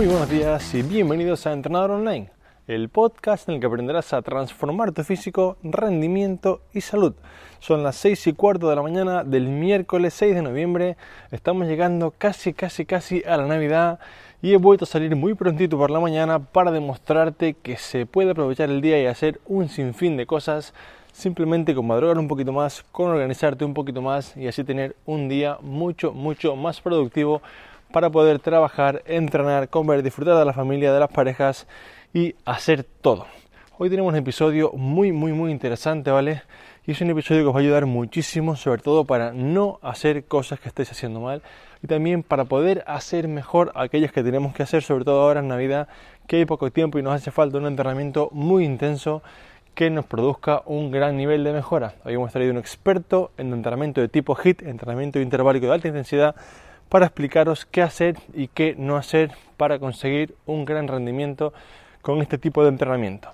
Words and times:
Muy 0.00 0.08
buenos 0.08 0.30
días 0.30 0.74
y 0.74 0.80
bienvenidos 0.80 1.46
a 1.46 1.52
Entrenador 1.52 1.90
Online, 1.90 2.30
el 2.66 2.88
podcast 2.88 3.46
en 3.46 3.56
el 3.56 3.60
que 3.60 3.66
aprenderás 3.66 4.14
a 4.14 4.22
transformar 4.22 4.92
tu 4.92 5.04
físico, 5.04 5.58
rendimiento 5.62 6.62
y 6.72 6.80
salud. 6.80 7.12
Son 7.58 7.82
las 7.82 7.96
6 7.96 8.28
y 8.28 8.32
cuarto 8.32 8.70
de 8.70 8.76
la 8.76 8.80
mañana 8.80 9.24
del 9.24 9.48
miércoles 9.48 10.14
6 10.14 10.36
de 10.36 10.40
noviembre. 10.40 10.96
Estamos 11.30 11.66
llegando 11.66 12.14
casi, 12.16 12.54
casi, 12.54 12.86
casi 12.86 13.22
a 13.24 13.36
la 13.36 13.46
Navidad 13.46 13.98
y 14.40 14.54
he 14.54 14.56
vuelto 14.56 14.86
a 14.86 14.88
salir 14.88 15.14
muy 15.16 15.34
prontito 15.34 15.76
por 15.76 15.90
la 15.90 16.00
mañana 16.00 16.38
para 16.38 16.70
demostrarte 16.70 17.52
que 17.52 17.76
se 17.76 18.06
puede 18.06 18.30
aprovechar 18.30 18.70
el 18.70 18.80
día 18.80 19.02
y 19.02 19.04
hacer 19.04 19.38
un 19.44 19.68
sinfín 19.68 20.16
de 20.16 20.24
cosas 20.24 20.72
simplemente 21.12 21.74
con 21.74 21.86
madrugar 21.86 22.16
un 22.16 22.26
poquito 22.26 22.54
más, 22.54 22.82
con 22.90 23.10
organizarte 23.10 23.66
un 23.66 23.74
poquito 23.74 24.00
más 24.00 24.34
y 24.34 24.48
así 24.48 24.64
tener 24.64 24.96
un 25.04 25.28
día 25.28 25.58
mucho, 25.60 26.12
mucho 26.12 26.56
más 26.56 26.80
productivo 26.80 27.42
para 27.92 28.10
poder 28.10 28.38
trabajar, 28.38 29.02
entrenar, 29.06 29.68
comer, 29.68 30.02
disfrutar 30.02 30.38
de 30.38 30.44
la 30.44 30.52
familia, 30.52 30.92
de 30.92 31.00
las 31.00 31.10
parejas 31.10 31.66
y 32.12 32.34
hacer 32.44 32.84
todo. 32.84 33.26
Hoy 33.78 33.90
tenemos 33.90 34.12
un 34.12 34.18
episodio 34.18 34.72
muy, 34.72 35.10
muy, 35.12 35.32
muy 35.32 35.50
interesante, 35.50 36.10
¿vale? 36.10 36.42
Y 36.86 36.92
es 36.92 37.00
un 37.00 37.10
episodio 37.10 37.42
que 37.42 37.48
os 37.48 37.54
va 37.54 37.58
a 37.58 37.62
ayudar 37.62 37.86
muchísimo, 37.86 38.56
sobre 38.56 38.82
todo 38.82 39.04
para 39.04 39.32
no 39.32 39.78
hacer 39.82 40.24
cosas 40.24 40.60
que 40.60 40.68
estéis 40.68 40.90
haciendo 40.90 41.20
mal 41.20 41.42
y 41.82 41.86
también 41.86 42.22
para 42.22 42.44
poder 42.44 42.84
hacer 42.86 43.26
mejor 43.28 43.72
aquellas 43.74 44.12
que 44.12 44.22
tenemos 44.22 44.54
que 44.54 44.62
hacer, 44.62 44.82
sobre 44.82 45.04
todo 45.04 45.22
ahora 45.22 45.40
en 45.40 45.48
Navidad, 45.48 45.88
que 46.26 46.36
hay 46.36 46.44
poco 46.44 46.70
tiempo 46.70 46.98
y 46.98 47.02
nos 47.02 47.14
hace 47.14 47.30
falta 47.30 47.58
un 47.58 47.66
entrenamiento 47.66 48.28
muy 48.32 48.64
intenso 48.64 49.22
que 49.74 49.88
nos 49.88 50.04
produzca 50.04 50.62
un 50.66 50.90
gran 50.90 51.16
nivel 51.16 51.42
de 51.42 51.52
mejora. 51.52 51.94
Hoy 52.04 52.14
hemos 52.14 52.32
traído 52.32 52.52
un 52.52 52.58
experto 52.58 53.30
en 53.38 53.52
entrenamiento 53.52 54.00
de 54.00 54.08
tipo 54.08 54.36
HIT, 54.36 54.62
entrenamiento 54.62 55.20
interválico 55.20 55.66
de 55.66 55.72
alta 55.72 55.88
intensidad, 55.88 56.34
para 56.90 57.06
explicaros 57.06 57.64
qué 57.64 57.80
hacer 57.80 58.18
y 58.34 58.48
qué 58.48 58.74
no 58.76 58.96
hacer 58.96 59.30
para 59.56 59.78
conseguir 59.78 60.34
un 60.44 60.66
gran 60.66 60.88
rendimiento 60.88 61.54
con 62.02 62.20
este 62.20 62.36
tipo 62.36 62.62
de 62.62 62.68
entrenamiento. 62.68 63.30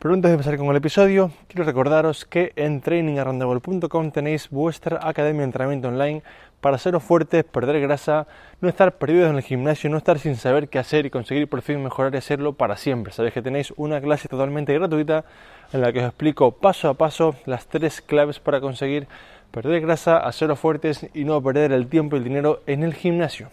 Pero 0.00 0.14
antes 0.14 0.30
de 0.30 0.34
empezar 0.34 0.58
con 0.58 0.68
el 0.68 0.76
episodio, 0.76 1.30
quiero 1.48 1.64
recordaros 1.64 2.24
que 2.24 2.52
en 2.56 2.80
trainingarrandable.com 2.80 4.10
tenéis 4.10 4.50
vuestra 4.50 5.00
academia 5.02 5.40
de 5.40 5.44
entrenamiento 5.44 5.88
online 5.88 6.22
para 6.60 6.78
seros 6.78 7.02
fuertes, 7.02 7.44
perder 7.44 7.80
grasa, 7.80 8.26
no 8.60 8.68
estar 8.68 8.96
perdidos 8.96 9.30
en 9.30 9.36
el 9.36 9.42
gimnasio, 9.42 9.90
no 9.90 9.98
estar 9.98 10.18
sin 10.18 10.36
saber 10.36 10.68
qué 10.68 10.78
hacer 10.78 11.06
y 11.06 11.10
conseguir 11.10 11.48
por 11.48 11.60
fin 11.62 11.82
mejorar 11.82 12.14
y 12.14 12.18
hacerlo 12.18 12.54
para 12.54 12.76
siempre. 12.76 13.12
Sabéis 13.12 13.34
que 13.34 13.42
tenéis 13.42 13.72
una 13.76 14.00
clase 14.00 14.28
totalmente 14.28 14.72
gratuita 14.72 15.24
en 15.72 15.80
la 15.80 15.92
que 15.92 16.00
os 16.00 16.06
explico 16.06 16.52
paso 16.52 16.88
a 16.88 16.94
paso 16.94 17.34
las 17.44 17.66
tres 17.66 18.00
claves 18.00 18.40
para 18.40 18.60
conseguir 18.60 19.06
perder 19.54 19.82
grasa, 19.82 20.16
haceros 20.16 20.58
fuertes 20.58 21.06
y 21.14 21.22
no 21.22 21.40
perder 21.40 21.70
el 21.70 21.86
tiempo 21.86 22.16
y 22.16 22.18
el 22.18 22.24
dinero 22.24 22.62
en 22.66 22.82
el 22.82 22.92
gimnasio. 22.92 23.50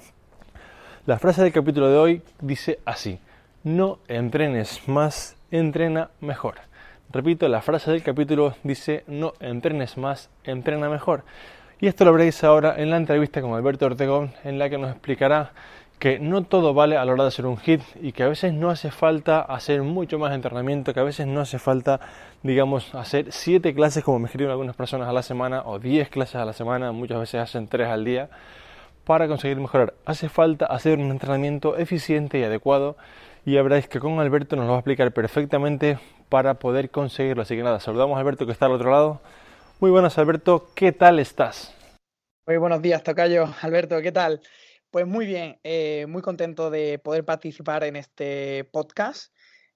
La 1.06 1.20
frase 1.20 1.44
del 1.44 1.54
capítulo 1.54 1.90
de 1.90 1.98
hoy 1.98 2.22
dice 2.42 2.80
así, 2.86 3.20
no 3.64 4.00
entrenes 4.08 4.88
más, 4.88 5.36
entrena 5.52 6.10
mejor. 6.20 6.56
Repito, 7.12 7.48
la 7.48 7.62
frase 7.62 7.92
del 7.92 8.02
capítulo 8.02 8.56
dice, 8.64 9.04
no 9.06 9.34
entrenes 9.40 9.96
más, 9.96 10.32
entrena 10.44 10.90
mejor. 10.90 11.24
Y 11.80 11.86
esto 11.86 12.04
lo 12.04 12.14
veréis 12.14 12.44
ahora 12.44 12.74
en 12.78 12.90
la 12.90 12.98
entrevista 12.98 13.40
con 13.40 13.54
Alberto 13.54 13.86
Ortegón, 13.86 14.34
en 14.44 14.58
la 14.58 14.72
que 14.72 14.80
nos 14.80 14.90
explicará 14.90 15.52
que 16.02 16.18
no 16.18 16.42
todo 16.42 16.74
vale 16.74 16.98
a 16.98 17.06
la 17.06 17.14
hora 17.14 17.26
de 17.26 17.28
hacer 17.28 17.46
un 17.46 17.58
hit 17.58 17.80
y 18.02 18.12
que 18.12 18.24
a 18.24 18.28
veces 18.28 18.54
no 18.54 18.72
hace 18.72 18.90
falta 18.90 19.40
hacer 19.40 19.84
mucho 19.84 20.18
más 20.18 20.34
entrenamiento, 20.34 20.96
que 20.96 21.00
a 21.00 21.04
veces 21.04 21.28
no 21.28 21.42
hace 21.42 21.60
falta, 21.60 22.00
digamos, 22.42 22.96
hacer 22.96 23.32
siete 23.32 23.76
clases 23.76 24.04
como 24.04 24.18
me 24.18 24.26
escriben 24.26 24.50
algunas 24.50 24.76
personas 24.76 25.08
a 25.08 25.14
la 25.14 25.22
semana 25.22 25.62
o 25.64 25.78
10 25.78 26.10
clases 26.10 26.38
a 26.38 26.46
la 26.46 26.54
semana, 26.54 26.92
muchas 26.92 27.20
veces 27.20 27.42
hacen 27.42 27.68
tres 27.68 27.88
al 27.88 28.04
día 28.04 28.32
para 29.06 29.28
conseguir 29.28 29.58
mejorar. 29.58 29.94
Hace 30.04 30.28
falta 30.28 30.66
hacer 30.66 30.98
un 30.98 31.12
entrenamiento 31.12 31.78
eficiente 31.78 32.40
y 32.40 32.44
adecuado 32.46 32.98
y 33.46 33.54
ya 33.54 33.62
veréis 33.62 33.88
que 33.88 34.00
con 34.00 34.20
Alberto 34.20 34.56
nos 34.56 34.66
lo 34.66 34.72
va 34.72 34.78
a 34.78 34.80
explicar 34.80 35.12
perfectamente 35.12 36.00
para 36.30 36.56
poder 36.56 36.90
conseguirlo. 36.90 37.44
Así 37.44 37.56
que 37.56 37.62
nada, 37.62 37.80
saludamos 37.80 38.18
a 38.18 38.22
Alberto 38.22 38.48
que 38.48 38.54
está 38.54 38.66
al 38.66 38.72
otro 38.72 38.90
lado. 38.90 39.22
Muy 39.80 39.92
buenas 39.92 40.18
Alberto, 40.18 40.66
¿qué 40.74 40.94
tal 40.94 41.20
estás? 41.20 41.76
Muy 42.48 42.58
buenos 42.58 42.82
días, 42.82 43.04
Tocayo. 43.04 43.46
Alberto, 43.62 44.02
¿qué 44.02 44.12
tal? 44.12 44.42
Pues 44.92 45.08
muy 45.08 45.26
bien, 45.26 45.58
eh, 45.64 46.06
muy 46.10 46.22
contento 46.22 46.70
de 46.70 47.00
poder 47.00 47.24
participar 47.24 47.86
en 47.86 47.96
este 47.96 48.66
podcast. 48.74 49.34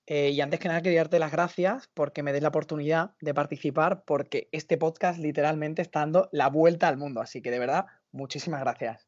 Eh, 0.07 0.31
y 0.31 0.41
antes 0.41 0.59
que 0.59 0.67
nada, 0.67 0.81
quería 0.81 0.99
darte 0.99 1.19
las 1.19 1.31
gracias 1.31 1.89
porque 1.93 2.21
me 2.21 2.33
des 2.33 2.41
la 2.41 2.49
oportunidad 2.49 3.11
de 3.21 3.33
participar, 3.33 4.03
porque 4.03 4.49
este 4.51 4.77
podcast 4.77 5.17
literalmente 5.17 5.81
está 5.81 6.01
dando 6.01 6.27
la 6.33 6.49
vuelta 6.49 6.89
al 6.89 6.97
mundo. 6.97 7.21
Así 7.21 7.41
que 7.41 7.49
de 7.49 7.59
verdad, 7.59 7.85
muchísimas 8.11 8.59
gracias. 8.59 9.07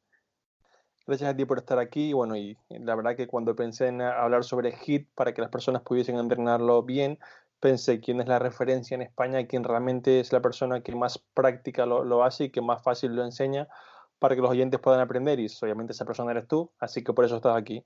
Gracias 1.06 1.30
a 1.30 1.36
ti 1.36 1.44
por 1.44 1.58
estar 1.58 1.78
aquí. 1.78 2.14
Bueno, 2.14 2.38
y 2.38 2.58
la 2.70 2.96
verdad 2.96 3.18
que 3.18 3.28
cuando 3.28 3.54
pensé 3.54 3.88
en 3.88 4.02
hablar 4.02 4.46
sobre 4.46 4.72
HIT 4.72 5.10
para 5.14 5.34
que 5.34 5.42
las 5.42 5.52
personas 5.52 5.82
pudiesen 5.82 6.16
entrenarlo 6.16 6.84
bien, 6.84 7.20
pensé 7.60 8.00
quién 8.00 8.22
es 8.22 8.28
la 8.28 8.40
referencia 8.40 8.96
en 8.96 9.02
España, 9.02 9.46
quién 9.46 9.66
realmente 9.66 10.22
es 10.22 10.32
la 10.32 10.42
persona 10.42 10.82
que 10.82 10.96
más 10.96 11.18
práctica 11.34 11.86
lo, 11.86 12.06
lo 12.06 12.24
hace 12.24 12.46
y 12.46 12.50
que 12.50 12.62
más 12.62 12.82
fácil 12.82 13.14
lo 13.14 13.26
enseña 13.26 13.68
para 14.20 14.36
que 14.36 14.42
los 14.42 14.52
oyentes 14.52 14.80
puedan 14.80 15.00
aprender 15.00 15.40
y 15.40 15.48
obviamente 15.62 15.94
esa 15.94 16.06
persona 16.06 16.32
eres 16.32 16.48
tú, 16.48 16.72
así 16.80 17.04
que 17.04 17.14
por 17.14 17.26
eso 17.26 17.38
estás 17.38 17.56
aquí. 17.56 17.84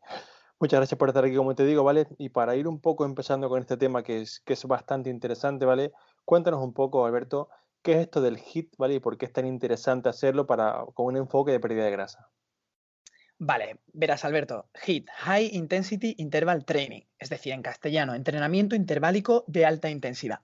Muchas 0.59 0.79
gracias 0.79 0.97
por 0.97 1.09
estar 1.09 1.25
aquí, 1.25 1.35
como 1.35 1.55
te 1.55 1.65
digo, 1.65 1.83
¿vale? 1.83 2.07
Y 2.19 2.29
para 2.29 2.55
ir 2.55 2.67
un 2.67 2.79
poco 2.79 3.03
empezando 3.03 3.49
con 3.49 3.59
este 3.59 3.77
tema 3.77 4.03
que 4.03 4.21
es, 4.21 4.41
que 4.41 4.53
es 4.53 4.63
bastante 4.65 5.09
interesante, 5.09 5.65
¿vale? 5.65 5.91
Cuéntanos 6.23 6.63
un 6.63 6.73
poco, 6.73 7.05
Alberto, 7.05 7.49
¿qué 7.81 7.93
es 7.93 7.97
esto 7.99 8.21
del 8.21 8.37
HIT, 8.37 8.75
¿vale? 8.77 8.95
Y 8.95 8.99
por 8.99 9.17
qué 9.17 9.25
es 9.25 9.33
tan 9.33 9.47
interesante 9.47 10.09
hacerlo 10.09 10.45
para, 10.45 10.85
con 10.93 11.07
un 11.07 11.17
enfoque 11.17 11.51
de 11.51 11.59
pérdida 11.59 11.85
de 11.85 11.91
grasa. 11.91 12.29
Vale, 13.39 13.79
verás, 13.91 14.23
Alberto, 14.23 14.69
HIT, 14.85 15.09
High 15.09 15.49
Intensity 15.53 16.13
Interval 16.19 16.63
Training, 16.63 17.01
es 17.17 17.29
decir, 17.29 17.53
en 17.53 17.63
castellano, 17.63 18.13
entrenamiento 18.13 18.75
interválico 18.75 19.43
de 19.47 19.65
alta 19.65 19.89
intensidad. 19.89 20.41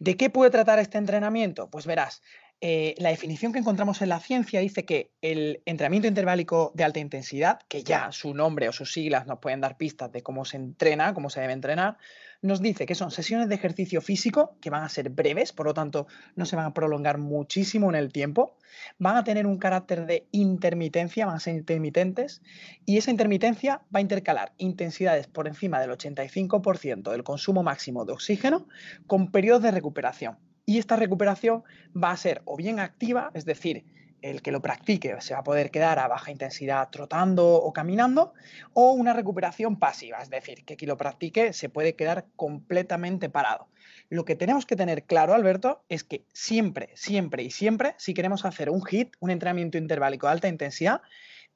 ¿De 0.00 0.16
qué 0.16 0.28
puede 0.28 0.50
tratar 0.50 0.80
este 0.80 0.98
entrenamiento? 0.98 1.70
Pues 1.70 1.86
verás, 1.86 2.22
eh, 2.62 2.94
la 2.98 3.10
definición 3.10 3.52
que 3.52 3.58
encontramos 3.58 4.00
en 4.00 4.08
la 4.08 4.18
ciencia 4.18 4.60
dice 4.60 4.86
que 4.86 5.10
el 5.20 5.62
entrenamiento 5.66 6.08
interválico 6.08 6.72
de 6.74 6.84
alta 6.84 7.00
intensidad, 7.00 7.60
que 7.68 7.82
ya 7.82 8.10
su 8.12 8.32
nombre 8.32 8.68
o 8.68 8.72
sus 8.72 8.92
siglas 8.92 9.26
nos 9.26 9.40
pueden 9.40 9.60
dar 9.60 9.76
pistas 9.76 10.10
de 10.10 10.22
cómo 10.22 10.46
se 10.46 10.56
entrena, 10.56 11.12
cómo 11.12 11.28
se 11.28 11.40
debe 11.40 11.52
entrenar, 11.52 11.98
nos 12.40 12.62
dice 12.62 12.86
que 12.86 12.94
son 12.94 13.10
sesiones 13.10 13.48
de 13.48 13.56
ejercicio 13.56 14.00
físico 14.00 14.56
que 14.60 14.70
van 14.70 14.84
a 14.84 14.88
ser 14.88 15.10
breves, 15.10 15.52
por 15.52 15.66
lo 15.66 15.74
tanto 15.74 16.06
no 16.34 16.46
se 16.46 16.56
van 16.56 16.64
a 16.64 16.72
prolongar 16.72 17.18
muchísimo 17.18 17.90
en 17.90 17.96
el 17.96 18.10
tiempo, 18.10 18.56
van 18.98 19.16
a 19.16 19.24
tener 19.24 19.46
un 19.46 19.58
carácter 19.58 20.06
de 20.06 20.26
intermitencia, 20.30 21.26
van 21.26 21.36
a 21.36 21.40
ser 21.40 21.56
intermitentes, 21.56 22.42
y 22.86 22.96
esa 22.96 23.10
intermitencia 23.10 23.82
va 23.94 23.98
a 23.98 24.00
intercalar 24.00 24.52
intensidades 24.56 25.26
por 25.26 25.46
encima 25.46 25.80
del 25.80 25.90
85% 25.90 27.10
del 27.10 27.24
consumo 27.24 27.62
máximo 27.62 28.06
de 28.06 28.12
oxígeno 28.12 28.66
con 29.06 29.30
periodos 29.30 29.62
de 29.62 29.72
recuperación. 29.72 30.38
Y 30.66 30.78
esta 30.78 30.96
recuperación 30.96 31.62
va 31.96 32.10
a 32.10 32.16
ser 32.16 32.42
o 32.44 32.56
bien 32.56 32.80
activa, 32.80 33.30
es 33.34 33.44
decir, 33.44 33.84
el 34.20 34.42
que 34.42 34.50
lo 34.50 34.60
practique 34.60 35.14
se 35.20 35.34
va 35.34 35.40
a 35.40 35.44
poder 35.44 35.70
quedar 35.70 36.00
a 36.00 36.08
baja 36.08 36.32
intensidad 36.32 36.90
trotando 36.90 37.54
o 37.54 37.72
caminando, 37.72 38.32
o 38.72 38.90
una 38.92 39.12
recuperación 39.12 39.78
pasiva, 39.78 40.18
es 40.20 40.28
decir, 40.28 40.64
que 40.64 40.76
quien 40.76 40.88
lo 40.88 40.96
practique 40.96 41.52
se 41.52 41.68
puede 41.68 41.94
quedar 41.94 42.26
completamente 42.34 43.28
parado. 43.28 43.68
Lo 44.08 44.24
que 44.24 44.34
tenemos 44.34 44.66
que 44.66 44.74
tener 44.74 45.04
claro, 45.04 45.34
Alberto, 45.34 45.84
es 45.88 46.02
que 46.02 46.24
siempre, 46.32 46.90
siempre 46.94 47.44
y 47.44 47.50
siempre, 47.50 47.94
si 47.98 48.14
queremos 48.14 48.44
hacer 48.44 48.70
un 48.70 48.82
HIT, 48.82 49.14
un 49.20 49.30
entrenamiento 49.30 49.78
interválico 49.78 50.26
de 50.26 50.32
alta 50.32 50.48
intensidad, 50.48 51.00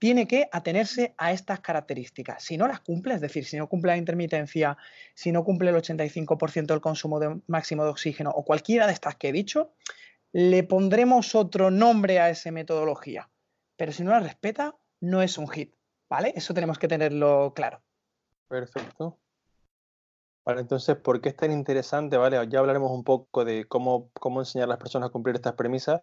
tiene 0.00 0.26
que 0.26 0.48
atenerse 0.50 1.14
a 1.18 1.30
estas 1.30 1.60
características. 1.60 2.42
Si 2.42 2.56
no 2.56 2.66
las 2.66 2.80
cumple, 2.80 3.14
es 3.14 3.20
decir, 3.20 3.44
si 3.44 3.58
no 3.58 3.68
cumple 3.68 3.92
la 3.92 3.98
intermitencia, 3.98 4.78
si 5.14 5.30
no 5.30 5.44
cumple 5.44 5.68
el 5.68 5.76
85% 5.76 6.66
del 6.66 6.80
consumo 6.80 7.20
máximo 7.46 7.84
de 7.84 7.90
oxígeno 7.90 8.30
o 8.30 8.42
cualquiera 8.42 8.86
de 8.86 8.94
estas 8.94 9.16
que 9.16 9.28
he 9.28 9.32
dicho, 9.32 9.74
le 10.32 10.62
pondremos 10.62 11.34
otro 11.34 11.70
nombre 11.70 12.18
a 12.18 12.30
esa 12.30 12.50
metodología. 12.50 13.28
Pero 13.76 13.92
si 13.92 14.02
no 14.02 14.12
la 14.12 14.20
respeta, 14.20 14.74
no 15.00 15.20
es 15.20 15.36
un 15.36 15.48
hit, 15.48 15.74
¿vale? 16.08 16.32
Eso 16.34 16.54
tenemos 16.54 16.78
que 16.78 16.88
tenerlo 16.88 17.52
claro. 17.54 17.82
Perfecto. 18.48 19.18
Vale, 20.46 20.62
entonces, 20.62 20.96
¿por 20.96 21.20
qué 21.20 21.28
es 21.28 21.36
tan 21.36 21.52
interesante? 21.52 22.16
Vale, 22.16 22.38
ya 22.48 22.60
hablaremos 22.60 22.90
un 22.90 23.04
poco 23.04 23.44
de 23.44 23.66
cómo, 23.66 24.10
cómo 24.14 24.40
enseñar 24.40 24.64
a 24.64 24.70
las 24.70 24.78
personas 24.78 25.10
a 25.10 25.12
cumplir 25.12 25.36
estas 25.36 25.52
premisas, 25.52 26.00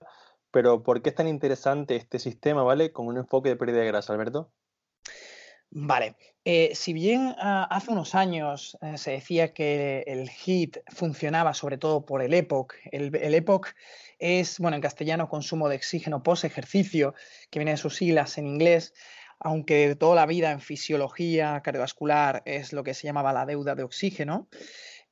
pero 0.57 0.81
¿por 0.81 1.03
qué 1.03 1.09
es 1.09 1.15
tan 1.15 1.27
interesante 1.27 1.95
este 1.95 2.17
sistema, 2.17 2.63
¿vale? 2.63 2.91
Con 2.91 3.05
un 3.05 3.17
enfoque 3.17 3.49
de 3.49 3.57
pérdida 3.57 3.81
de 3.81 3.85
grasa, 3.85 4.11
Alberto. 4.13 4.51
Vale, 5.69 6.15
eh, 6.45 6.71
si 6.73 6.93
bien 6.93 7.35
ah, 7.37 7.67
hace 7.69 7.91
unos 7.91 8.15
años 8.15 8.75
eh, 8.81 8.97
se 8.97 9.11
decía 9.11 9.53
que 9.53 10.03
el 10.07 10.27
HIT 10.27 10.77
funcionaba 10.87 11.53
sobre 11.53 11.77
todo 11.77 12.07
por 12.07 12.23
el 12.23 12.33
EPOC, 12.33 12.73
el, 12.91 13.15
el, 13.15 13.35
EPOC 13.35 13.67
es, 14.17 14.57
bueno, 14.57 14.73
en 14.73 14.81
castellano 14.81 15.29
consumo 15.29 15.69
de 15.69 15.75
oxígeno 15.75 16.23
post 16.23 16.43
ejercicio, 16.43 17.13
que 17.51 17.59
viene 17.59 17.73
de 17.73 17.77
sus 17.77 17.95
siglas 17.95 18.39
en 18.39 18.47
inglés, 18.47 18.95
aunque 19.37 19.95
toda 19.95 20.15
la 20.15 20.25
vida 20.25 20.49
en 20.49 20.59
fisiología 20.59 21.61
cardiovascular 21.61 22.41
es 22.47 22.73
lo 22.73 22.83
que 22.83 22.95
se 22.95 23.05
llamaba 23.05 23.31
la 23.31 23.45
deuda 23.45 23.75
de 23.75 23.83
oxígeno. 23.83 24.47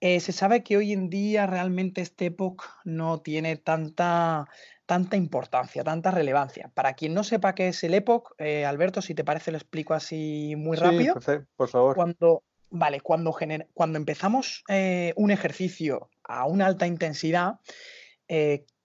Eh, 0.01 0.19
se 0.19 0.33
sabe 0.33 0.61
que 0.61 0.75
hoy 0.75 0.91
en 0.91 1.09
día 1.09 1.47
realmente 1.47 2.01
este 2.01 2.25
EPOC 2.25 2.63
no 2.83 3.21
tiene 3.21 3.55
tanta, 3.55 4.47
tanta 4.85 5.15
importancia, 5.17 5.83
tanta 5.83 6.11
relevancia. 6.11 6.71
Para 6.73 6.93
quien 6.93 7.13
no 7.13 7.23
sepa 7.23 7.55
qué 7.55 7.69
es 7.69 7.83
el 7.83 7.93
EPOC, 7.93 8.35
eh, 8.37 8.65
Alberto, 8.65 9.01
si 9.01 9.15
te 9.15 9.23
parece 9.23 9.51
lo 9.51 9.57
explico 9.57 9.93
así 9.93 10.55
muy 10.57 10.77
rápido. 10.77 11.19
Sí, 11.21 11.33
por 11.55 11.69
favor. 11.69 11.95
Cuando, 11.95 12.43
vale, 12.69 13.01
cuando, 13.01 13.35
cuando 13.73 13.97
empezamos 13.97 14.63
eh, 14.67 15.13
un 15.15 15.31
ejercicio 15.31 16.09
a 16.23 16.45
una 16.45 16.65
alta 16.65 16.87
intensidad, 16.87 17.59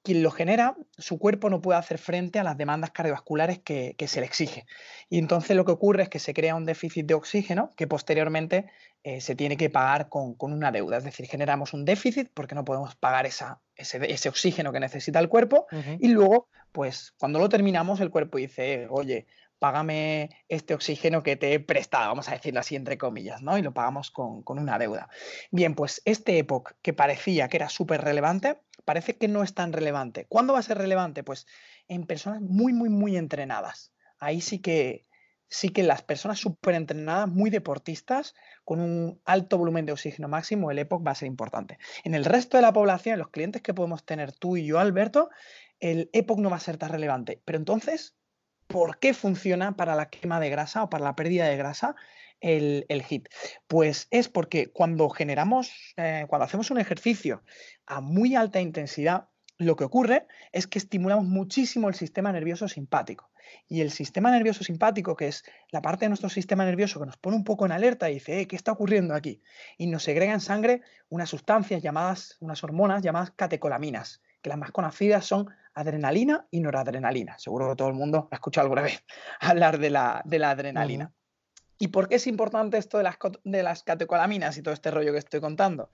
quien 0.02 0.22
lo 0.22 0.30
genera, 0.30 0.76
su 0.96 1.18
cuerpo 1.18 1.50
no 1.50 1.60
puede 1.60 1.78
hacer 1.78 1.98
frente 1.98 2.38
a 2.38 2.44
las 2.44 2.56
demandas 2.56 2.90
cardiovasculares 2.90 3.58
que, 3.58 3.94
se 4.06 4.20
le 4.20 4.26
exige. 4.26 4.66
Y 5.08 5.18
entonces 5.18 5.56
lo 5.56 5.64
que 5.64 5.72
ocurre 5.72 6.04
es 6.04 6.08
que 6.08 6.18
se 6.18 6.32
crea 6.32 6.54
un 6.54 6.64
déficit 6.64 7.06
de 7.06 7.14
oxígeno 7.14 7.72
que 7.76 7.86
posteriormente 7.86 8.70
eh, 9.02 9.20
se 9.20 9.34
tiene 9.34 9.56
que 9.56 9.68
pagar 9.68 10.08
con, 10.08 10.36
una 10.40 10.72
deuda. 10.72 10.96
Es 10.96 11.04
decir, 11.04 11.26
generamos 11.26 11.74
un 11.74 11.84
déficit 11.84 12.30
porque 12.32 12.54
no 12.54 12.64
podemos 12.64 12.94
pagar 12.96 13.26
esa, 13.26 13.60
ese, 13.80 14.28
oxígeno 14.28 14.72
que 14.72 14.80
necesita 14.80 15.18
el 15.18 15.28
cuerpo. 15.28 15.66
Y 15.98 16.08
luego, 16.08 16.48
pues 16.72 17.14
cuando 17.18 17.38
lo 17.38 17.48
terminamos, 17.48 18.00
el 18.00 18.10
cuerpo 18.10 18.38
dice, 18.38 18.86
oye, 18.90 19.26
págame 19.60 20.30
este 20.48 20.74
oxígeno 20.74 21.22
que 21.22 21.36
te 21.36 21.52
he 21.52 21.60
prestado, 21.60 22.08
vamos 22.08 22.28
a 22.28 22.32
decirlo 22.32 22.60
así 22.60 22.74
entre 22.76 22.98
comillas, 22.98 23.42
¿no? 23.42 23.58
Y 23.58 23.62
lo 23.62 23.72
pagamos 23.72 24.10
con, 24.10 24.42
una 24.46 24.78
deuda. 24.78 25.08
Bien, 25.52 25.74
pues 25.74 26.02
este 26.06 26.38
época 26.38 26.74
que 26.82 26.92
parecía 26.92 27.48
que 27.48 27.58
era 27.58 27.68
súper 27.68 28.00
relevante, 28.00 28.58
parece 28.84 29.16
que 29.16 29.28
no 29.28 29.42
es 29.42 29.54
tan 29.54 29.72
relevante. 29.72 30.24
¿Cuándo 30.28 30.54
va 30.54 30.58
a 30.58 30.62
ser 30.62 30.78
relevante? 30.78 31.22
Pues 31.22 31.46
en 31.88 32.06
personas 32.06 32.40
muy, 32.40 32.72
muy, 32.72 32.88
muy 32.88 33.16
entrenadas. 33.16 33.92
Ahí 34.18 34.40
sí 34.40 34.60
que, 34.60 35.06
sí 35.50 35.68
que 35.68 35.82
las 35.82 36.02
personas 36.02 36.38
súper 36.38 36.74
entrenadas, 36.74 37.28
muy 37.28 37.50
deportistas, 37.50 38.34
con 38.64 38.80
un 38.80 39.20
alto 39.26 39.58
volumen 39.58 39.84
de 39.84 39.92
oxígeno 39.92 40.28
máximo, 40.28 40.70
el 40.70 40.78
EPOC 40.78 41.06
va 41.06 41.10
a 41.10 41.16
ser 41.16 41.26
importante. 41.26 41.78
En 42.04 42.14
el 42.14 42.24
resto 42.24 42.56
de 42.56 42.62
la 42.62 42.72
población, 42.72 43.18
los 43.18 43.28
clientes 43.28 43.60
que 43.60 43.74
podemos 43.74 44.04
tener 44.06 44.32
tú 44.32 44.56
y 44.56 44.64
yo, 44.64 44.78
Alberto, 44.78 45.28
el 45.80 46.08
EPOC 46.12 46.38
no 46.38 46.50
va 46.50 46.56
a 46.56 46.60
ser 46.60 46.78
tan 46.78 46.90
relevante. 46.90 47.42
Pero 47.44 47.58
entonces, 47.58 48.16
¿Por 48.70 48.98
qué 49.00 49.14
funciona 49.14 49.76
para 49.76 49.96
la 49.96 50.10
quema 50.10 50.38
de 50.38 50.48
grasa 50.48 50.84
o 50.84 50.90
para 50.90 51.02
la 51.02 51.16
pérdida 51.16 51.48
de 51.48 51.56
grasa 51.56 51.96
el, 52.40 52.86
HIT? 52.88 53.28
Pues 53.66 54.06
es 54.12 54.28
porque 54.28 54.70
cuando 54.70 55.10
generamos, 55.10 55.72
eh, 55.96 56.26
cuando 56.28 56.44
hacemos 56.44 56.70
un 56.70 56.78
ejercicio 56.78 57.42
a 57.84 58.00
muy 58.00 58.36
alta 58.36 58.60
intensidad, 58.60 59.29
lo 59.60 59.76
que 59.76 59.84
ocurre 59.84 60.26
es 60.52 60.66
que 60.66 60.78
estimulamos 60.78 61.26
muchísimo 61.26 61.88
el 61.88 61.94
sistema 61.94 62.32
nervioso 62.32 62.66
simpático. 62.66 63.30
Y 63.68 63.82
el 63.82 63.90
sistema 63.90 64.30
nervioso 64.30 64.64
simpático, 64.64 65.16
que 65.16 65.28
es 65.28 65.44
la 65.70 65.82
parte 65.82 66.06
de 66.06 66.08
nuestro 66.08 66.30
sistema 66.30 66.64
nervioso 66.64 66.98
que 66.98 67.06
nos 67.06 67.18
pone 67.18 67.36
un 67.36 67.44
poco 67.44 67.66
en 67.66 67.72
alerta 67.72 68.08
y 68.08 68.14
dice, 68.14 68.40
eh, 68.40 68.46
¿qué 68.46 68.56
está 68.56 68.72
ocurriendo 68.72 69.14
aquí? 69.14 69.42
Y 69.76 69.86
nos 69.88 70.04
segrega 70.04 70.32
en 70.32 70.40
sangre 70.40 70.80
unas 71.10 71.28
sustancias 71.28 71.82
llamadas, 71.82 72.38
unas 72.40 72.64
hormonas 72.64 73.02
llamadas 73.02 73.32
catecolaminas, 73.32 74.22
que 74.40 74.48
las 74.48 74.58
más 74.58 74.70
conocidas 74.70 75.26
son 75.26 75.50
adrenalina 75.74 76.46
y 76.50 76.60
noradrenalina. 76.60 77.38
Seguro 77.38 77.68
que 77.68 77.76
todo 77.76 77.88
el 77.88 77.94
mundo 77.94 78.28
ha 78.30 78.36
escuchado 78.36 78.64
alguna 78.64 78.82
vez 78.82 79.04
hablar 79.40 79.78
de 79.78 79.90
la, 79.90 80.22
de 80.24 80.38
la 80.38 80.50
adrenalina. 80.52 81.12
¿Y 81.82 81.88
por 81.88 82.10
qué 82.10 82.16
es 82.16 82.26
importante 82.26 82.76
esto 82.76 82.98
de 82.98 83.62
las, 83.62 83.82
catecolaminas 83.82 84.58
y 84.58 84.62
todo 84.62 84.74
este 84.74 84.90
rollo 84.90 85.12
que 85.12 85.18
estoy 85.18 85.40
contando? 85.40 85.90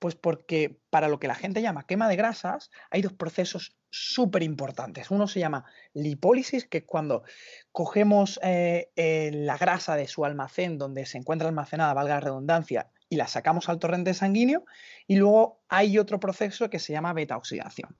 Pues 0.00 0.16
porque 0.16 0.80
para 0.90 1.06
lo 1.06 1.20
que 1.20 1.28
la 1.28 1.36
gente 1.36 1.62
llama 1.62 1.86
quema 1.86 2.08
de 2.08 2.16
grasas 2.16 2.72
hay 2.90 3.02
dos 3.02 3.12
procesos 3.12 3.76
súper 3.88 4.42
importantes. 4.42 5.12
Uno 5.12 5.28
se 5.28 5.38
llama 5.38 5.64
lipólisis, 5.94 6.66
que 6.66 6.78
es 6.78 6.84
cuando 6.84 7.22
cogemos 7.70 8.40
eh, 8.42 8.90
eh, 8.96 9.30
la 9.32 9.56
grasa 9.56 9.94
de 9.94 10.08
su 10.08 10.24
almacén 10.24 10.76
donde 10.76 11.06
se 11.06 11.18
encuentra 11.18 11.46
almacenada, 11.46 11.94
valga 11.94 12.14
la 12.14 12.20
redundancia, 12.20 12.90
y 13.08 13.14
la 13.14 13.28
sacamos 13.28 13.68
al 13.68 13.78
torrente 13.78 14.14
sanguíneo 14.14 14.64
y 15.06 15.16
luego 15.16 15.62
hay 15.68 15.98
otro 15.98 16.18
proceso 16.18 16.68
que 16.68 16.80
se 16.80 16.92
llama 16.92 17.12
beta 17.12 17.36
oxidación. 17.36 17.96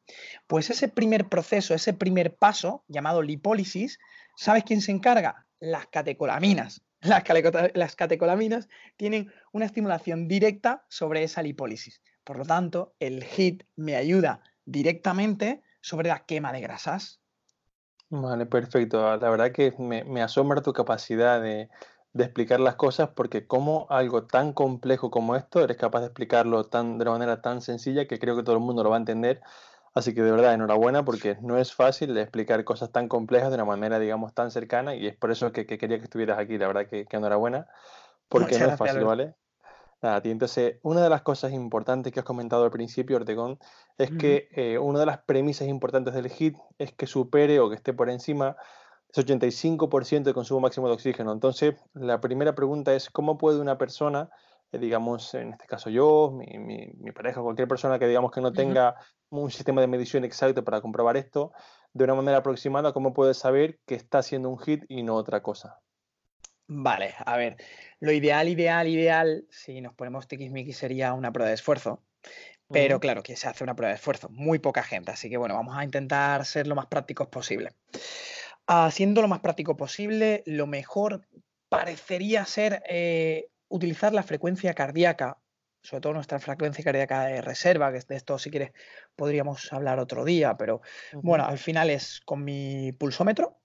Pues 0.48 0.70
ese 0.70 0.88
primer 0.88 1.28
proceso, 1.28 1.72
ese 1.72 1.94
primer 1.94 2.34
paso 2.34 2.84
llamado 2.88 3.22
lipólisis, 3.22 4.00
¿sabes 4.36 4.64
quién 4.64 4.80
se 4.80 4.90
encarga? 4.90 5.46
Las 5.60 5.86
catecolaminas. 5.86 6.82
Las, 7.00 7.94
catecolaminas 7.94 8.68
tienen 8.96 9.32
una 9.52 9.66
estimulación 9.66 10.26
directa 10.26 10.84
sobre 10.88 11.22
esa 11.22 11.42
lipólisis. 11.42 12.02
Por 12.24 12.38
lo 12.38 12.44
tanto, 12.44 12.94
el 12.98 13.24
HIT 13.24 13.62
me 13.76 13.94
ayuda 13.94 14.42
directamente 14.64 15.62
sobre 15.80 16.08
la 16.08 16.24
quema 16.26 16.52
de 16.52 16.60
grasas. 16.60 17.20
Vale, 18.10 18.46
perfecto. 18.46 19.16
La 19.16 19.30
verdad 19.30 19.52
que 19.52 19.74
me, 19.78 20.22
asombra 20.22 20.60
tu 20.60 20.72
capacidad 20.72 21.40
de, 21.40 21.68
explicar 22.14 22.58
las 22.58 22.74
cosas 22.74 23.10
porque 23.14 23.46
como 23.46 23.86
algo 23.90 24.24
tan 24.24 24.52
complejo 24.52 25.08
como 25.08 25.36
esto 25.36 25.62
eres 25.62 25.76
capaz 25.76 26.00
de 26.00 26.06
explicarlo 26.06 26.64
de 26.64 26.78
una 26.80 27.10
manera 27.12 27.42
tan 27.42 27.62
sencilla 27.62 28.08
que 28.08 28.18
creo 28.18 28.34
que 28.34 28.42
todo 28.42 28.56
el 28.56 28.62
mundo 28.62 28.82
lo 28.82 28.90
va 28.90 28.96
a 28.96 28.98
entender. 28.98 29.40
Así 29.94 30.14
que 30.14 30.22
de 30.22 30.30
verdad, 30.30 30.54
enhorabuena 30.54 31.04
porque 31.04 31.36
no 31.40 31.58
es 31.58 31.74
fácil 31.74 32.16
explicar 32.16 32.62
cosas 32.64 32.90
tan 32.92 33.08
complejas 33.08 33.50
de 33.50 33.56
una 33.56 33.64
manera, 33.64 33.98
digamos, 33.98 34.34
tan 34.34 34.50
cercana 34.50 34.94
y 34.94 35.06
es 35.06 35.16
por 35.16 35.30
eso 35.30 35.52
que, 35.52 35.66
quería 35.66 35.98
que 35.98 36.04
estuvieras 36.04 36.38
aquí. 36.38 36.58
La 36.58 36.66
verdad 36.66 36.86
que, 36.86 37.06
enhorabuena 37.10 37.66
porque 38.28 38.58
no 38.58 38.66
es 38.66 38.76
fácil, 38.76 39.04
¿vale? 39.04 39.34
Nada, 40.00 40.20
Entonces, 40.24 40.76
una 40.82 41.02
de 41.02 41.10
las 41.10 41.22
cosas 41.22 41.52
importantes 41.52 42.12
que 42.12 42.20
has 42.20 42.26
comentado 42.26 42.64
al 42.64 42.70
principio, 42.70 43.16
Ortegón, 43.16 43.58
es 43.96 44.12
que 44.12 44.48
eh, 44.52 44.78
una 44.78 45.00
de 45.00 45.06
las 45.06 45.18
premisas 45.18 45.66
importantes 45.66 46.14
del 46.14 46.30
HIT 46.30 46.56
es 46.78 46.92
que 46.92 47.08
supere 47.08 47.58
o 47.58 47.68
que 47.68 47.74
esté 47.74 47.92
por 47.92 48.08
encima 48.08 48.56
es 49.08 49.18
85% 49.26 50.22
de 50.22 50.34
consumo 50.34 50.60
máximo 50.60 50.86
de 50.86 50.94
oxígeno. 50.94 51.32
Entonces, 51.32 51.74
la 51.94 52.20
primera 52.20 52.54
pregunta 52.54 52.94
es, 52.94 53.10
¿cómo 53.10 53.38
puede 53.38 53.60
una 53.60 53.76
persona, 53.76 54.30
digamos, 54.72 55.32
en 55.34 55.52
este 55.52 55.66
caso 55.66 55.88
yo, 55.88 56.30
mi, 56.32 56.58
mi, 56.58 57.12
pareja, 57.12 57.40
cualquier 57.40 57.68
persona 57.68 57.98
que 57.98 58.06
digamos 58.06 58.30
que 58.30 58.40
no 58.40 58.52
tenga 58.52 58.96
un 59.30 59.50
sistema 59.50 59.80
de 59.80 59.86
medición 59.86 60.24
exacto 60.24 60.64
para 60.64 60.80
comprobar 60.80 61.16
esto, 61.16 61.52
de 61.94 62.04
una 62.04 62.14
manera 62.14 62.38
aproximada, 62.38 62.92
cómo 62.92 63.14
puede 63.14 63.34
saber 63.34 63.78
que 63.86 63.94
está 63.94 64.18
haciendo 64.18 64.50
un 64.50 64.58
hit 64.58 64.84
y 64.88 65.02
no 65.02 65.14
otra 65.14 65.42
cosa? 65.42 65.78
Vale, 66.66 67.14
a 67.24 67.36
ver, 67.38 67.56
lo 67.98 68.12
ideal, 68.12 68.48
ideal, 68.48 68.86
ideal, 68.88 69.46
si 69.50 69.80
nos 69.80 69.94
ponemos 69.94 70.28
tiquismiquis 70.28 70.76
sería 70.76 71.14
una 71.14 71.32
prueba 71.32 71.48
de 71.48 71.54
esfuerzo, 71.54 72.02
pero 72.70 73.00
claro, 73.00 73.22
que 73.22 73.36
se 73.36 73.48
hace 73.48 73.64
una 73.64 73.74
prueba 73.74 73.88
de 73.92 73.96
esfuerzo, 73.96 74.28
muy 74.28 74.58
poca 74.58 74.82
gente, 74.82 75.10
así 75.10 75.30
que 75.30 75.38
bueno, 75.38 75.54
vamos 75.54 75.74
a 75.78 75.84
intentar 75.84 76.44
ser 76.44 76.66
lo 76.66 76.74
más 76.74 76.86
prácticos 76.86 77.28
posible. 77.28 77.70
Haciendo 78.66 79.22
lo 79.22 79.28
más 79.28 79.40
práctico 79.40 79.78
posible, 79.78 80.42
lo 80.44 80.66
mejor 80.66 81.26
parecería 81.70 82.44
ser 82.44 82.82
eh, 82.86 83.48
utilizar 83.68 84.12
la 84.12 84.22
frecuencia 84.22 84.74
cardíaca, 84.74 85.38
sobre 85.82 86.00
todo 86.00 86.14
nuestra 86.14 86.38
frecuencia 86.38 86.84
cardíaca 86.84 87.24
de 87.24 87.40
reserva, 87.40 87.92
que 87.92 88.00
de 88.00 88.16
esto 88.16 88.38
si 88.38 88.50
quieres 88.50 88.72
podríamos 89.14 89.72
hablar 89.72 89.98
otro 89.98 90.24
día, 90.24 90.56
pero 90.56 90.80
bueno, 91.14 91.44
al 91.44 91.58
final 91.58 91.90
es 91.90 92.20
con 92.24 92.44
mi 92.44 92.92
pulsómetro. 92.92 93.60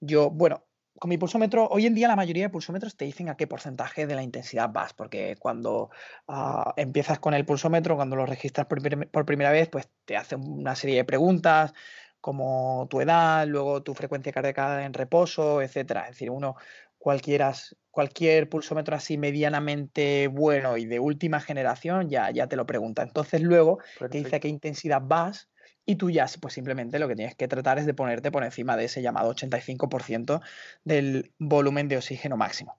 Yo, 0.00 0.30
bueno, 0.30 0.66
con 0.98 1.08
mi 1.08 1.18
pulsómetro, 1.18 1.66
hoy 1.68 1.86
en 1.86 1.94
día 1.94 2.08
la 2.08 2.16
mayoría 2.16 2.44
de 2.44 2.50
pulsómetros 2.50 2.96
te 2.96 3.04
dicen 3.04 3.28
a 3.28 3.36
qué 3.36 3.46
porcentaje 3.46 4.06
de 4.06 4.14
la 4.14 4.22
intensidad 4.22 4.70
vas, 4.70 4.92
porque 4.92 5.36
cuando 5.38 5.90
ah, 6.28 6.72
empiezas 6.76 7.18
con 7.18 7.34
el 7.34 7.44
pulsómetro, 7.44 7.96
cuando 7.96 8.16
lo 8.16 8.26
registras 8.26 8.66
por, 8.66 8.80
por, 9.08 9.26
primera 9.26 9.50
vez, 9.50 9.68
pues 9.68 9.88
te 10.04 10.16
hacen 10.16 10.40
una 10.46 10.76
serie 10.76 10.96
de 10.96 11.04
preguntas, 11.04 11.72
como 12.20 12.86
tu 12.88 13.00
edad, 13.02 13.46
luego 13.46 13.82
tu 13.82 13.92
frecuencia 13.94 14.32
cardíaca 14.32 14.84
en 14.84 14.94
reposo, 14.94 15.60
etcétera. 15.60 16.04
Es 16.04 16.12
decir, 16.12 16.30
uno 16.30 16.56
cualquier 17.04 18.48
pulsómetro 18.48 18.96
así 18.96 19.18
medianamente 19.18 20.28
bueno 20.28 20.76
y 20.76 20.86
de 20.86 21.00
última 21.00 21.40
generación 21.40 22.08
ya, 22.08 22.30
ya 22.30 22.46
te 22.46 22.56
lo 22.56 22.66
pregunta. 22.66 23.02
Entonces 23.02 23.42
luego 23.42 23.78
te 23.98 24.18
dice 24.18 24.36
a 24.36 24.40
qué 24.40 24.48
intensidad 24.48 25.02
vas 25.02 25.48
y 25.86 25.96
tú 25.96 26.10
ya 26.10 26.26
pues 26.40 26.54
simplemente 26.54 26.98
lo 26.98 27.08
que 27.08 27.16
tienes 27.16 27.36
que 27.36 27.46
tratar 27.46 27.78
es 27.78 27.86
de 27.86 27.94
ponerte 27.94 28.30
por 28.30 28.42
encima 28.42 28.76
de 28.76 28.86
ese 28.86 29.02
llamado 29.02 29.34
85% 29.34 30.40
del 30.84 31.32
volumen 31.38 31.88
de 31.88 31.98
oxígeno 31.98 32.36
máximo. 32.36 32.78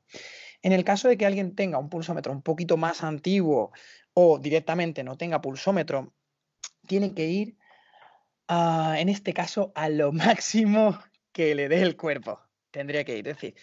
En 0.63 0.71
el 0.71 0.83
caso 0.83 1.07
de 1.07 1.17
que 1.17 1.25
alguien 1.25 1.55
tenga 1.55 1.77
un 1.77 1.89
pulsómetro 1.89 2.31
un 2.31 2.41
poquito 2.41 2.77
más 2.77 3.03
antiguo 3.03 3.71
o 4.13 4.39
directamente 4.39 5.03
no 5.03 5.17
tenga 5.17 5.41
pulsómetro, 5.41 6.13
tiene 6.87 7.13
que 7.13 7.27
ir 7.27 7.57
en 8.47 9.09
este 9.09 9.33
caso, 9.33 9.71
a 9.75 9.89
lo 9.89 10.11
máximo 10.11 10.99
que 11.31 11.55
le 11.55 11.67
dé 11.67 11.81
el 11.81 11.97
cuerpo. 11.97 12.39
Tendría 12.71 13.03
que 13.03 13.17
ir. 13.17 13.27
Es 13.27 13.35
decir, 13.35 13.55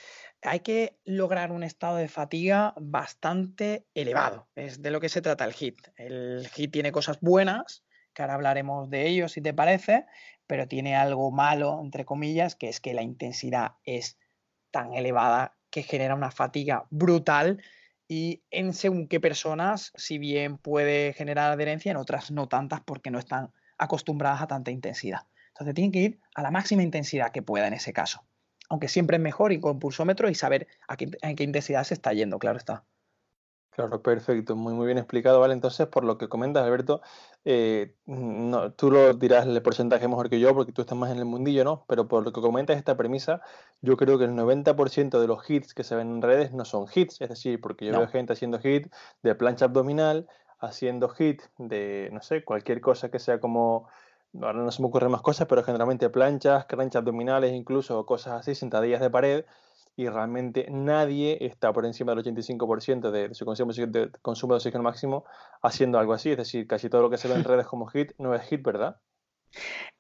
hay 0.43 0.61
que 0.61 0.99
lograr 1.05 1.53
un 1.53 1.63
estado 1.63 1.97
de 1.97 2.09
fatiga 2.09 2.75
bastante 2.77 3.87
elevado. 3.95 4.49
Es 4.57 4.83
de 4.83 4.91
lo 4.91 5.01
que 5.01 5.09
se 5.09 5.23
trata 5.23 5.45
el 5.45 5.55
HIT. 5.55 5.89
El 5.97 6.49
HIT 6.55 6.73
tiene 6.73 6.93
cosas 6.93 7.21
buenas, 7.21 7.85
que 8.13 8.23
ahora 8.23 8.35
hablaremos 8.35 8.91
de 8.91 9.07
ello 9.07 9.29
si 9.29 9.41
te 9.41 9.55
parece, 9.55 10.05
pero 10.47 10.67
tiene 10.67 10.97
algo 10.97 11.31
malo, 11.31 11.81
entre 11.83 12.05
comillas, 12.05 12.57
que 12.57 12.69
es 12.69 12.81
que 12.81 12.93
la 12.93 13.03
intensidad 13.03 13.73
es 13.85 14.19
tan 14.71 14.95
elevada 14.95 15.57
que 15.71 15.83
genera 15.83 16.15
una 16.15 16.31
fatiga 16.31 16.87
brutal 16.91 17.63
y 18.09 18.43
en 18.51 18.75
según 18.75 19.09
qué 19.09 19.21
personas, 19.21 19.93
si 19.95 20.19
bien 20.19 20.59
puede 20.59 21.13
generar 21.15 21.53
adherencia, 21.53 21.93
en 21.93 21.97
otras 21.97 22.31
no 22.31 22.49
tantas 22.49 22.81
porque 22.81 23.11
no 23.11 23.19
están 23.19 23.53
acostumbradas 23.79 24.43
a 24.43 24.49
tanta 24.49 24.71
intensidad. 24.71 25.21
Entonces 25.49 25.75
tienen 25.75 25.93
que 25.93 25.99
ir 26.01 26.21
a 26.35 26.43
la 26.43 26.51
máxima 26.51 26.83
intensidad 26.83 27.31
que 27.31 27.43
pueda 27.43 27.69
en 27.69 27.75
ese 27.75 27.93
caso. 27.93 28.25
Aunque 28.73 28.88
siempre 28.88 29.19
es 29.19 29.23
mejor 29.23 29.52
ir 29.52 29.61
con 29.61 29.79
pulsómetro 29.79 30.31
y 30.31 30.35
saber 30.35 30.67
a 30.88 30.97
qué, 30.97 31.11
en 31.21 31.37
qué 31.37 31.45
intensidad 31.45 31.85
se 31.85 31.93
está 31.93 32.14
yendo, 32.14 32.38
claro 32.38 32.57
está. 32.57 32.87
Claro, 33.69 34.00
perfecto, 34.00 34.57
muy, 34.57 34.73
muy 34.73 34.87
bien 34.87 34.97
explicado, 34.97 35.41
¿vale? 35.41 35.52
Entonces, 35.52 35.87
por 35.88 36.05
lo 36.05 36.17
que 36.17 36.31
comentas, 36.31 36.64
Alberto, 36.64 37.02
eh, 37.45 37.95
no, 38.07 38.73
tú 38.73 38.91
lo 38.91 39.12
dirás 39.12 39.47
el 39.47 39.61
porcentaje 39.61 40.09
mejor 40.09 40.31
que 40.31 40.41
yo 40.41 40.55
porque 40.55 40.73
tú 40.73 40.81
estás 40.81 40.97
más 40.97 41.11
en 41.11 41.19
el 41.19 41.26
mundillo, 41.26 41.64
¿no? 41.64 41.85
Pero 41.87 42.09
por 42.09 42.25
lo 42.25 42.33
que 42.33 42.41
comentas 42.41 42.79
esta 42.79 42.97
premisa, 42.97 43.43
yo 43.83 43.99
creo 43.99 44.17
que 44.17 44.25
el 44.25 44.33
90% 44.33 45.21
de 45.21 45.26
los 45.26 45.50
hits 45.50 45.75
que 45.75 45.85
se 45.85 45.95
ven 45.95 46.09
en 46.09 46.23
redes 46.23 46.52
no 46.52 46.64
son 46.64 46.87
hits, 46.95 47.21
es 47.21 47.29
decir, 47.29 47.61
porque 47.61 47.85
yo 47.85 47.93
veo 47.93 48.09
gente 48.09 48.33
haciendo 48.33 48.59
hit 48.59 48.91
de 49.23 49.35
plancha 49.35 49.67
abdominal, 49.67 50.29
haciendo 50.59 51.11
hit 51.11 51.43
de, 51.59 52.09
no 52.11 52.23
sé, 52.23 52.43
cualquier 52.43 52.81
cosa 52.81 53.11
que 53.11 53.19
sea 53.19 53.38
como, 53.38 53.87
ahora 54.41 54.62
no 54.62 54.71
se 54.71 54.83
me 54.83 54.89
ocurren 54.89 55.11
más 55.11 55.23
cosas, 55.23 55.47
pero 55.49 55.62
generalmente 55.62 56.09
planchas, 56.11 56.65
planchas 56.67 57.01
abdominales, 57.01 57.53
incluso 57.53 58.05
cosas 58.07 58.41
así, 58.41 58.55
sentadillas 58.55 59.01
de 59.01 59.11
pared 59.11 59.45
y 59.95 60.09
realmente 60.09 60.67
nadie 60.71 61.39
está 61.41 61.73
por 61.73 61.85
encima 61.85 62.15
del 62.15 62.25
85% 62.25 63.11
de, 63.11 63.35
su 63.35 63.45
consumo 63.45 63.73
de, 63.73 64.11
consumo 64.23 64.55
de 64.55 64.57
oxígeno 64.57 64.83
máximo 64.83 65.25
haciendo 65.61 65.99
algo 65.99 66.15
así. 66.15 66.31
Es 66.31 66.39
decir, 66.39 66.67
casi 66.67 66.89
todo 66.89 67.03
lo 67.03 67.11
que 67.11 67.19
se 67.19 67.29
ve 67.29 67.35
en 67.35 67.45
redes 67.45 67.67
como 67.67 67.87
hit 67.87 68.12
no 68.19 68.35
es 68.35 68.43
hit, 68.49 68.62
¿verdad? 68.62 69.01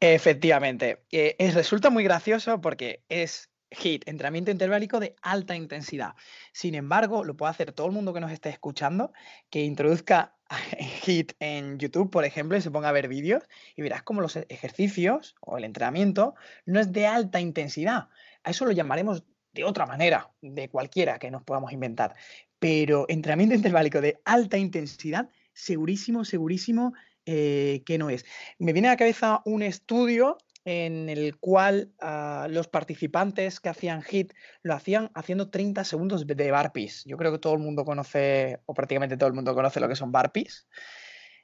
Efectivamente. 0.00 1.04
Eh, 1.10 1.36
resulta 1.52 1.90
muy 1.90 2.04
gracioso 2.04 2.60
porque 2.60 3.04
es 3.08 3.51
HIT, 3.72 4.08
entrenamiento 4.08 4.50
interválico 4.50 5.00
de 5.00 5.16
alta 5.22 5.56
intensidad. 5.56 6.14
Sin 6.52 6.74
embargo, 6.74 7.24
lo 7.24 7.36
puede 7.36 7.50
hacer 7.50 7.72
todo 7.72 7.86
el 7.86 7.92
mundo 7.92 8.12
que 8.12 8.20
nos 8.20 8.32
esté 8.32 8.48
escuchando, 8.48 9.12
que 9.50 9.62
introduzca 9.62 10.36
HIT 11.06 11.32
en 11.40 11.78
YouTube, 11.78 12.10
por 12.10 12.24
ejemplo, 12.24 12.56
y 12.56 12.60
se 12.60 12.70
ponga 12.70 12.88
a 12.88 12.92
ver 12.92 13.08
vídeos 13.08 13.44
y 13.76 13.82
verás 13.82 14.02
como 14.02 14.20
los 14.20 14.36
ejercicios 14.36 15.34
o 15.40 15.58
el 15.58 15.64
entrenamiento 15.64 16.34
no 16.66 16.80
es 16.80 16.92
de 16.92 17.06
alta 17.06 17.40
intensidad. 17.40 18.08
A 18.44 18.50
eso 18.50 18.64
lo 18.64 18.72
llamaremos 18.72 19.24
de 19.52 19.64
otra 19.64 19.86
manera, 19.86 20.30
de 20.40 20.68
cualquiera 20.68 21.18
que 21.18 21.30
nos 21.30 21.42
podamos 21.42 21.72
inventar. 21.72 22.14
Pero 22.58 23.06
entrenamiento 23.08 23.54
interválico 23.54 24.00
de 24.00 24.20
alta 24.24 24.56
intensidad, 24.56 25.28
segurísimo, 25.52 26.24
segurísimo 26.24 26.94
eh, 27.26 27.82
que 27.86 27.98
no 27.98 28.10
es. 28.10 28.24
Me 28.58 28.72
viene 28.72 28.88
a 28.88 28.92
la 28.92 28.96
cabeza 28.96 29.42
un 29.44 29.62
estudio 29.62 30.38
en 30.64 31.08
el 31.08 31.38
cual 31.38 31.92
ah, 32.00 32.46
los 32.50 32.68
participantes 32.68 33.60
que 33.60 33.68
hacían 33.68 34.02
HIT 34.02 34.32
lo 34.62 34.74
hacían 34.74 35.10
haciendo 35.14 35.50
30 35.50 35.84
segundos 35.84 36.26
de 36.26 36.50
barpees. 36.50 37.04
Yo 37.04 37.16
creo 37.16 37.32
que 37.32 37.38
todo 37.38 37.54
el 37.54 37.60
mundo 37.60 37.84
conoce, 37.84 38.60
o 38.66 38.74
prácticamente 38.74 39.16
todo 39.16 39.28
el 39.28 39.34
mundo 39.34 39.54
conoce 39.54 39.80
lo 39.80 39.88
que 39.88 39.96
son 39.96 40.12
barpees. 40.12 40.66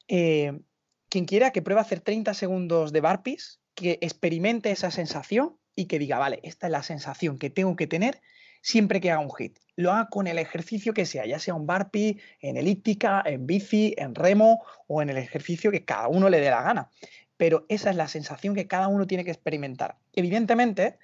Eh, 0.06 0.60
quien 1.08 1.24
quiera 1.24 1.50
que 1.50 1.62
pruebe 1.62 1.80
hacer 1.80 2.00
30 2.00 2.34
segundos 2.34 2.92
de 2.92 3.00
barpees, 3.00 3.60
que 3.74 3.98
experimente 4.02 4.70
esa 4.70 4.90
sensación 4.90 5.56
y 5.74 5.86
que 5.86 5.98
diga, 5.98 6.18
vale, 6.18 6.40
esta 6.42 6.66
es 6.66 6.72
la 6.72 6.82
sensación 6.82 7.38
que 7.38 7.50
tengo 7.50 7.76
que 7.76 7.86
tener 7.86 8.20
siempre 8.60 9.00
que 9.00 9.10
haga 9.10 9.20
un 9.20 9.34
hit. 9.34 9.58
Lo 9.76 9.92
haga 9.92 10.08
con 10.08 10.26
el 10.26 10.38
ejercicio 10.38 10.92
que 10.92 11.06
sea, 11.06 11.24
ya 11.26 11.38
sea 11.38 11.54
un 11.54 11.66
barpi, 11.66 12.18
en 12.40 12.56
elíptica, 12.56 13.22
en 13.24 13.46
bici, 13.46 13.94
en 13.96 14.14
remo 14.14 14.64
o 14.88 15.02
en 15.02 15.10
el 15.10 15.18
ejercicio 15.18 15.70
que 15.70 15.84
cada 15.84 16.08
uno 16.08 16.28
le 16.28 16.40
dé 16.40 16.50
la 16.50 16.62
gana. 16.62 16.90
Pero 17.38 17.64
esa 17.70 17.90
es 17.90 17.96
la 17.96 18.08
sensación 18.08 18.54
que 18.54 18.68
cada 18.68 18.88
uno 18.88 19.06
tiene 19.06 19.24
que 19.24 19.30
experimentar. 19.30 19.98
Evidentemente, 20.12 20.98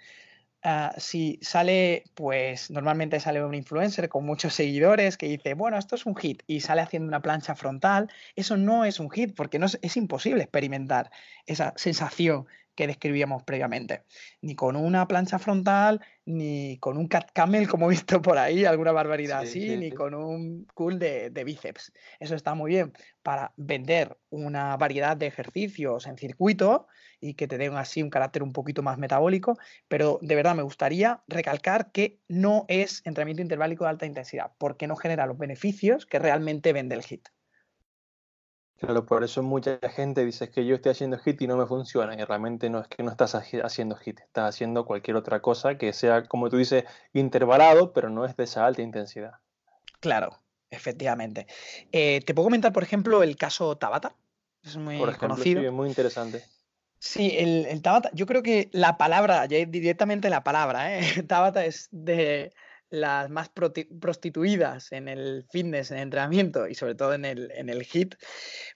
ah, 0.62 0.94
si 0.98 1.38
sale, 1.42 2.04
pues 2.14 2.70
normalmente 2.70 3.20
sale 3.20 3.42
un 3.44 3.54
influencer 3.54 4.08
con 4.10 4.26
muchos 4.26 4.54
seguidores 4.54 5.16
que 5.16 5.26
dice, 5.28 5.54
bueno, 5.54 5.78
esto 5.78 5.94
es 5.96 6.06
un 6.06 6.16
hit 6.16 6.42
y 6.46 6.60
sale 6.60 6.82
haciendo 6.82 7.08
una 7.08 7.22
plancha 7.22 7.54
frontal, 7.54 8.10
eso 8.36 8.56
no 8.58 8.84
es 8.84 9.00
un 9.00 9.10
hit 9.10 9.34
porque 9.34 9.58
no 9.58 9.66
es 9.66 9.96
imposible 9.96 10.42
experimentar 10.42 11.10
esa 11.46 11.72
sensación 11.76 12.46
que 12.74 12.86
describíamos 12.86 13.42
previamente. 13.42 14.02
Ni 14.40 14.54
con 14.54 14.76
una 14.76 15.06
plancha 15.06 15.38
frontal, 15.38 16.00
ni 16.24 16.78
con 16.78 16.96
un 16.96 17.08
cat 17.08 17.30
camel, 17.32 17.68
como 17.68 17.86
he 17.86 17.90
visto 17.90 18.20
por 18.22 18.38
ahí, 18.38 18.64
alguna 18.64 18.92
barbaridad 18.92 19.40
así, 19.40 19.76
ni 19.76 19.90
con 19.90 20.14
un 20.14 20.66
cool 20.74 20.98
de, 20.98 21.30
de, 21.30 21.44
bíceps. 21.44 21.92
Eso 22.18 22.34
está 22.34 22.54
muy 22.54 22.70
bien 22.70 22.92
para 23.22 23.52
vender 23.56 24.16
una 24.30 24.76
variedad 24.76 25.16
de 25.16 25.26
ejercicios 25.26 26.06
en 26.06 26.16
circuito 26.16 26.86
y 27.20 27.34
que 27.34 27.48
te 27.48 27.58
den 27.58 27.74
así 27.76 28.02
un 28.02 28.10
carácter 28.10 28.42
un 28.42 28.52
poquito 28.52 28.82
más 28.82 28.98
metabólico, 28.98 29.58
pero 29.88 30.18
de 30.20 30.34
verdad 30.34 30.54
me 30.54 30.62
gustaría 30.62 31.22
recalcar 31.26 31.90
que 31.90 32.20
no 32.28 32.66
es 32.68 33.00
entrenamiento 33.04 33.42
interválico 33.42 33.84
de 33.84 33.90
alta 33.90 34.06
intensidad, 34.06 34.52
porque 34.58 34.86
no 34.86 34.96
genera 34.96 35.26
los 35.26 35.38
beneficios 35.38 36.06
que 36.06 36.18
realmente 36.18 36.72
vende 36.72 36.94
el 36.96 37.02
HIT. 37.02 37.28
Claro, 38.78 39.06
por 39.06 39.22
eso 39.22 39.42
mucha 39.42 39.78
gente 39.90 40.24
dice 40.24 40.50
que 40.50 40.66
yo 40.66 40.74
estoy 40.74 40.92
haciendo 40.92 41.18
hit 41.18 41.40
y 41.40 41.46
no 41.46 41.56
me 41.56 41.66
funciona. 41.66 42.14
Y 42.14 42.24
realmente 42.24 42.68
no 42.70 42.80
es 42.80 42.88
que 42.88 43.02
no 43.02 43.10
estás 43.10 43.34
haciendo 43.34 43.96
hit, 43.96 44.20
estás 44.20 44.54
haciendo 44.54 44.84
cualquier 44.84 45.16
otra 45.16 45.40
cosa 45.40 45.78
que 45.78 45.92
sea, 45.92 46.24
como 46.24 46.50
tú 46.50 46.56
dices, 46.56 46.84
intervalado, 47.12 47.92
pero 47.92 48.10
no 48.10 48.24
es 48.24 48.36
de 48.36 48.44
esa 48.44 48.66
alta 48.66 48.82
intensidad. 48.82 49.34
Claro, 50.00 50.38
efectivamente. 50.70 51.46
Eh, 51.92 52.20
Te 52.26 52.34
puedo 52.34 52.46
comentar, 52.46 52.72
por 52.72 52.82
ejemplo, 52.82 53.22
el 53.22 53.36
caso 53.36 53.76
Tabata. 53.76 54.14
Es 54.62 54.76
muy 54.76 54.98
por 54.98 55.08
ejemplo, 55.08 55.28
conocido. 55.28 55.62
Sí, 55.62 55.70
muy 55.70 55.88
interesante. 55.88 56.44
Sí, 56.98 57.36
el, 57.38 57.66
el, 57.66 57.80
Tabata, 57.80 58.10
yo 58.12 58.26
creo 58.26 58.42
que 58.42 58.70
la 58.72 58.96
palabra, 58.96 59.46
ya 59.46 59.64
directamente 59.66 60.30
la 60.30 60.42
palabra, 60.42 60.98
¿eh? 60.98 61.22
Tabata 61.28 61.64
es 61.64 61.88
de, 61.92 62.52
las 62.94 63.28
más 63.28 63.50
prostituidas 63.50 64.92
en 64.92 65.08
el 65.08 65.44
fitness, 65.50 65.90
en 65.90 65.98
el 65.98 66.04
entrenamiento 66.04 66.68
y 66.68 66.74
sobre 66.74 66.94
todo 66.94 67.12
en 67.12 67.24
el, 67.24 67.50
en 67.52 67.68
el 67.68 67.82
HIT, 67.82 68.14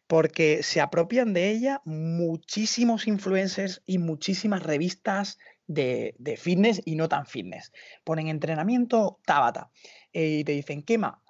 porque 0.07 0.63
se 0.63 0.81
apropian 0.81 1.33
de 1.33 1.51
ella 1.51 1.81
muchísimos 1.85 3.07
influencers 3.07 3.83
y 3.87 3.99
muchísimas 3.99 4.65
revistas 4.65 5.39
de, 5.69 6.17
fitness 6.37 6.83
y 6.85 6.97
no 6.97 7.09
tan 7.09 7.27
fitness. 7.27 7.73
Ponen 8.03 8.29
entrenamiento 8.29 9.21
Tabata 9.25 9.71
eh, 10.13 10.39
y 10.41 10.45
te 10.45 10.53
dicen 10.53 10.83
quema 10.83 11.23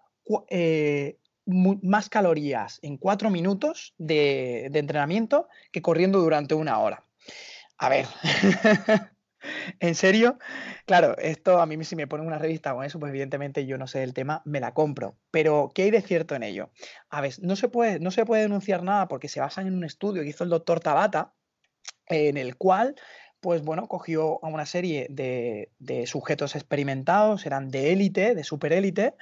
eh, 0.48 1.18
más 1.46 2.08
calorías 2.08 2.78
en 2.82 2.96
cuatro 2.96 3.30
minutos 3.30 3.94
de, 3.98 4.68
de 4.70 4.78
entrenamiento 4.78 5.48
que 5.72 5.82
corriendo 5.82 6.20
durante 6.20 6.54
una 6.54 6.78
hora. 6.78 7.04
A 7.76 7.88
ver, 7.88 8.06
¿En 9.80 9.94
serio? 9.94 10.38
Claro, 10.86 11.16
esto 11.18 11.60
a 11.60 11.66
mí 11.66 11.82
si 11.84 11.96
me 11.96 12.06
ponen 12.06 12.26
una 12.26 12.38
revista 12.38 12.74
con 12.74 12.84
eso, 12.84 12.98
pues 12.98 13.10
evidentemente 13.10 13.66
yo 13.66 13.78
no 13.78 13.86
sé 13.86 14.02
el 14.02 14.14
tema, 14.14 14.42
me 14.44 14.60
la 14.60 14.74
compro. 14.74 15.16
Pero, 15.30 15.70
¿qué 15.74 15.82
hay 15.82 15.90
de 15.90 16.02
cierto 16.02 16.34
en 16.34 16.42
ello? 16.42 16.70
A 17.10 17.20
ver, 17.20 17.34
no 17.40 17.56
se 17.56 17.68
puede, 17.68 18.00
no 18.00 18.10
se 18.10 18.24
puede 18.24 18.42
denunciar 18.42 18.82
nada 18.82 19.08
porque 19.08 19.28
se 19.28 19.40
basan 19.40 19.66
en 19.66 19.74
un 19.74 19.84
estudio 19.84 20.22
que 20.22 20.28
hizo 20.28 20.44
el 20.44 20.50
doctor 20.50 20.80
Tabata, 20.80 21.34
en 22.06 22.36
el 22.36 22.56
cual, 22.56 22.94
pues 23.40 23.62
bueno, 23.62 23.88
cogió 23.88 24.44
a 24.44 24.48
una 24.48 24.66
serie 24.66 25.06
de, 25.10 25.72
de 25.78 26.06
sujetos 26.06 26.56
experimentados, 26.56 27.46
eran 27.46 27.70
de 27.70 27.92
élite, 27.92 28.34
de 28.34 28.44
superélite, 28.44 29.14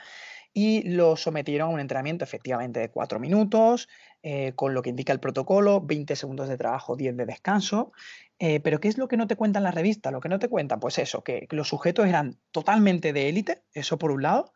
y 0.59 0.89
lo 0.89 1.17
sometieron 1.17 1.69
a 1.69 1.75
un 1.75 1.81
entrenamiento 1.81 2.25
efectivamente 2.25 2.81
de 2.81 2.91
cuatro 2.91 3.21
minutos, 3.21 3.91
eh, 4.23 4.55
con 4.57 4.73
lo 4.73 4.81
que 4.81 4.89
indica 4.89 5.13
el 5.13 5.21
protocolo, 5.21 5.83
20 5.83 6.17
segundos 6.17 6.49
de 6.49 6.57
trabajo, 6.57 6.97
10 6.97 7.15
de 7.15 7.27
descanso. 7.27 7.93
Eh, 8.39 8.61
pero 8.61 8.81
¿qué 8.81 8.89
es 8.89 8.99
lo 8.99 9.09
que 9.09 9.17
no 9.17 9.27
te 9.27 9.37
cuenta 9.37 9.59
en 9.59 9.65
la 9.65 9.71
revista? 9.71 10.11
Lo 10.11 10.21
que 10.21 10.29
no 10.29 10.39
te 10.39 10.49
cuenta, 10.49 10.79
pues 10.79 10.99
eso, 10.99 11.25
que, 11.25 11.47
los 11.51 11.69
sujetos 11.69 12.07
eran 12.07 12.39
totalmente 12.51 13.13
de 13.13 13.29
élite, 13.29 13.63
eso 13.73 13.99
por 13.99 14.11
un 14.11 14.23
lado. 14.23 14.53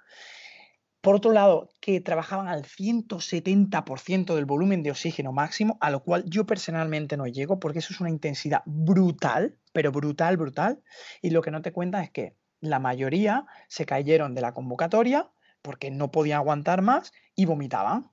Por 1.01 1.15
otro 1.15 1.33
lado, 1.33 1.71
que 1.81 2.03
trabajaban 2.03 2.49
al 2.49 2.65
170% 2.65 4.35
del 4.35 4.45
volumen 4.45 4.83
de 4.83 4.91
oxígeno 4.91 5.33
máximo, 5.33 5.79
a 5.81 5.91
lo 5.91 6.03
cual 6.03 6.25
yo 6.27 6.45
personalmente 6.45 7.17
no 7.17 7.27
llego, 7.27 7.59
porque 7.59 7.79
eso 7.79 7.95
es 7.95 8.01
una 8.01 8.11
intensidad 8.11 8.63
brutal, 8.67 9.57
pero 9.73 9.93
brutal, 9.93 10.37
brutal. 10.37 10.83
Y 11.23 11.31
lo 11.31 11.41
que 11.41 11.51
no 11.51 11.63
te 11.63 11.73
cuenta 11.73 12.03
es 12.03 12.11
que 12.11 12.37
la 12.61 12.81
mayoría 12.81 13.47
se 13.69 13.87
cayeron 13.87 14.35
de 14.35 14.43
la 14.43 14.53
convocatoria 14.53 15.31
porque 15.63 15.91
no 15.91 16.11
podían 16.11 16.39
aguantar 16.39 16.83
más 16.83 17.13
y 17.35 17.47
vomitaban. 17.47 18.11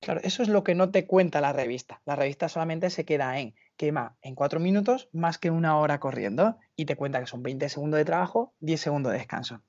Claro, 0.00 0.20
eso 0.24 0.42
es 0.42 0.48
lo 0.48 0.64
que 0.64 0.74
no 0.74 0.90
te 0.90 1.06
cuenta 1.06 1.40
la 1.40 1.52
revista. 1.52 2.02
La 2.04 2.16
revista 2.16 2.48
solamente 2.48 2.90
se 2.90 3.04
queda 3.04 3.38
en 3.38 3.54
quema 3.76 4.16
en 4.22 4.34
cuatro 4.34 4.60
minutos 4.60 5.08
más 5.12 5.38
que 5.38 5.50
una 5.50 5.76
hora 5.76 6.00
corriendo 6.00 6.58
y 6.76 6.84
te 6.84 6.96
cuenta 6.96 7.20
que 7.20 7.26
son 7.26 7.42
20 7.42 7.68
segundos 7.68 7.98
de 7.98 8.04
trabajo, 8.04 8.54
10 8.60 8.80
segundos 8.80 9.12
de 9.12 9.18
descanso. 9.18 9.62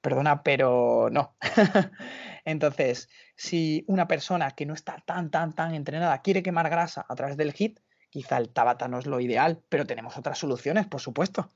Perdona, 0.00 0.42
pero 0.42 1.08
no. 1.10 1.36
Entonces, 2.44 3.08
si 3.36 3.84
una 3.88 4.06
persona 4.06 4.50
que 4.50 4.66
no 4.66 4.74
está 4.74 5.02
tan, 5.06 5.30
tan, 5.30 5.54
tan 5.54 5.74
entrenada 5.74 6.20
quiere 6.20 6.42
quemar 6.42 6.68
grasa 6.68 7.06
a 7.08 7.14
través 7.14 7.36
del 7.36 7.54
HIT, 7.56 7.80
quizá 8.10 8.36
el 8.36 8.50
Tabata 8.50 8.86
no 8.86 8.98
es 8.98 9.06
lo 9.06 9.18
ideal, 9.20 9.62
pero 9.68 9.86
tenemos 9.86 10.16
otras 10.18 10.38
soluciones, 10.38 10.86
por 10.86 11.00
supuesto. 11.00 11.50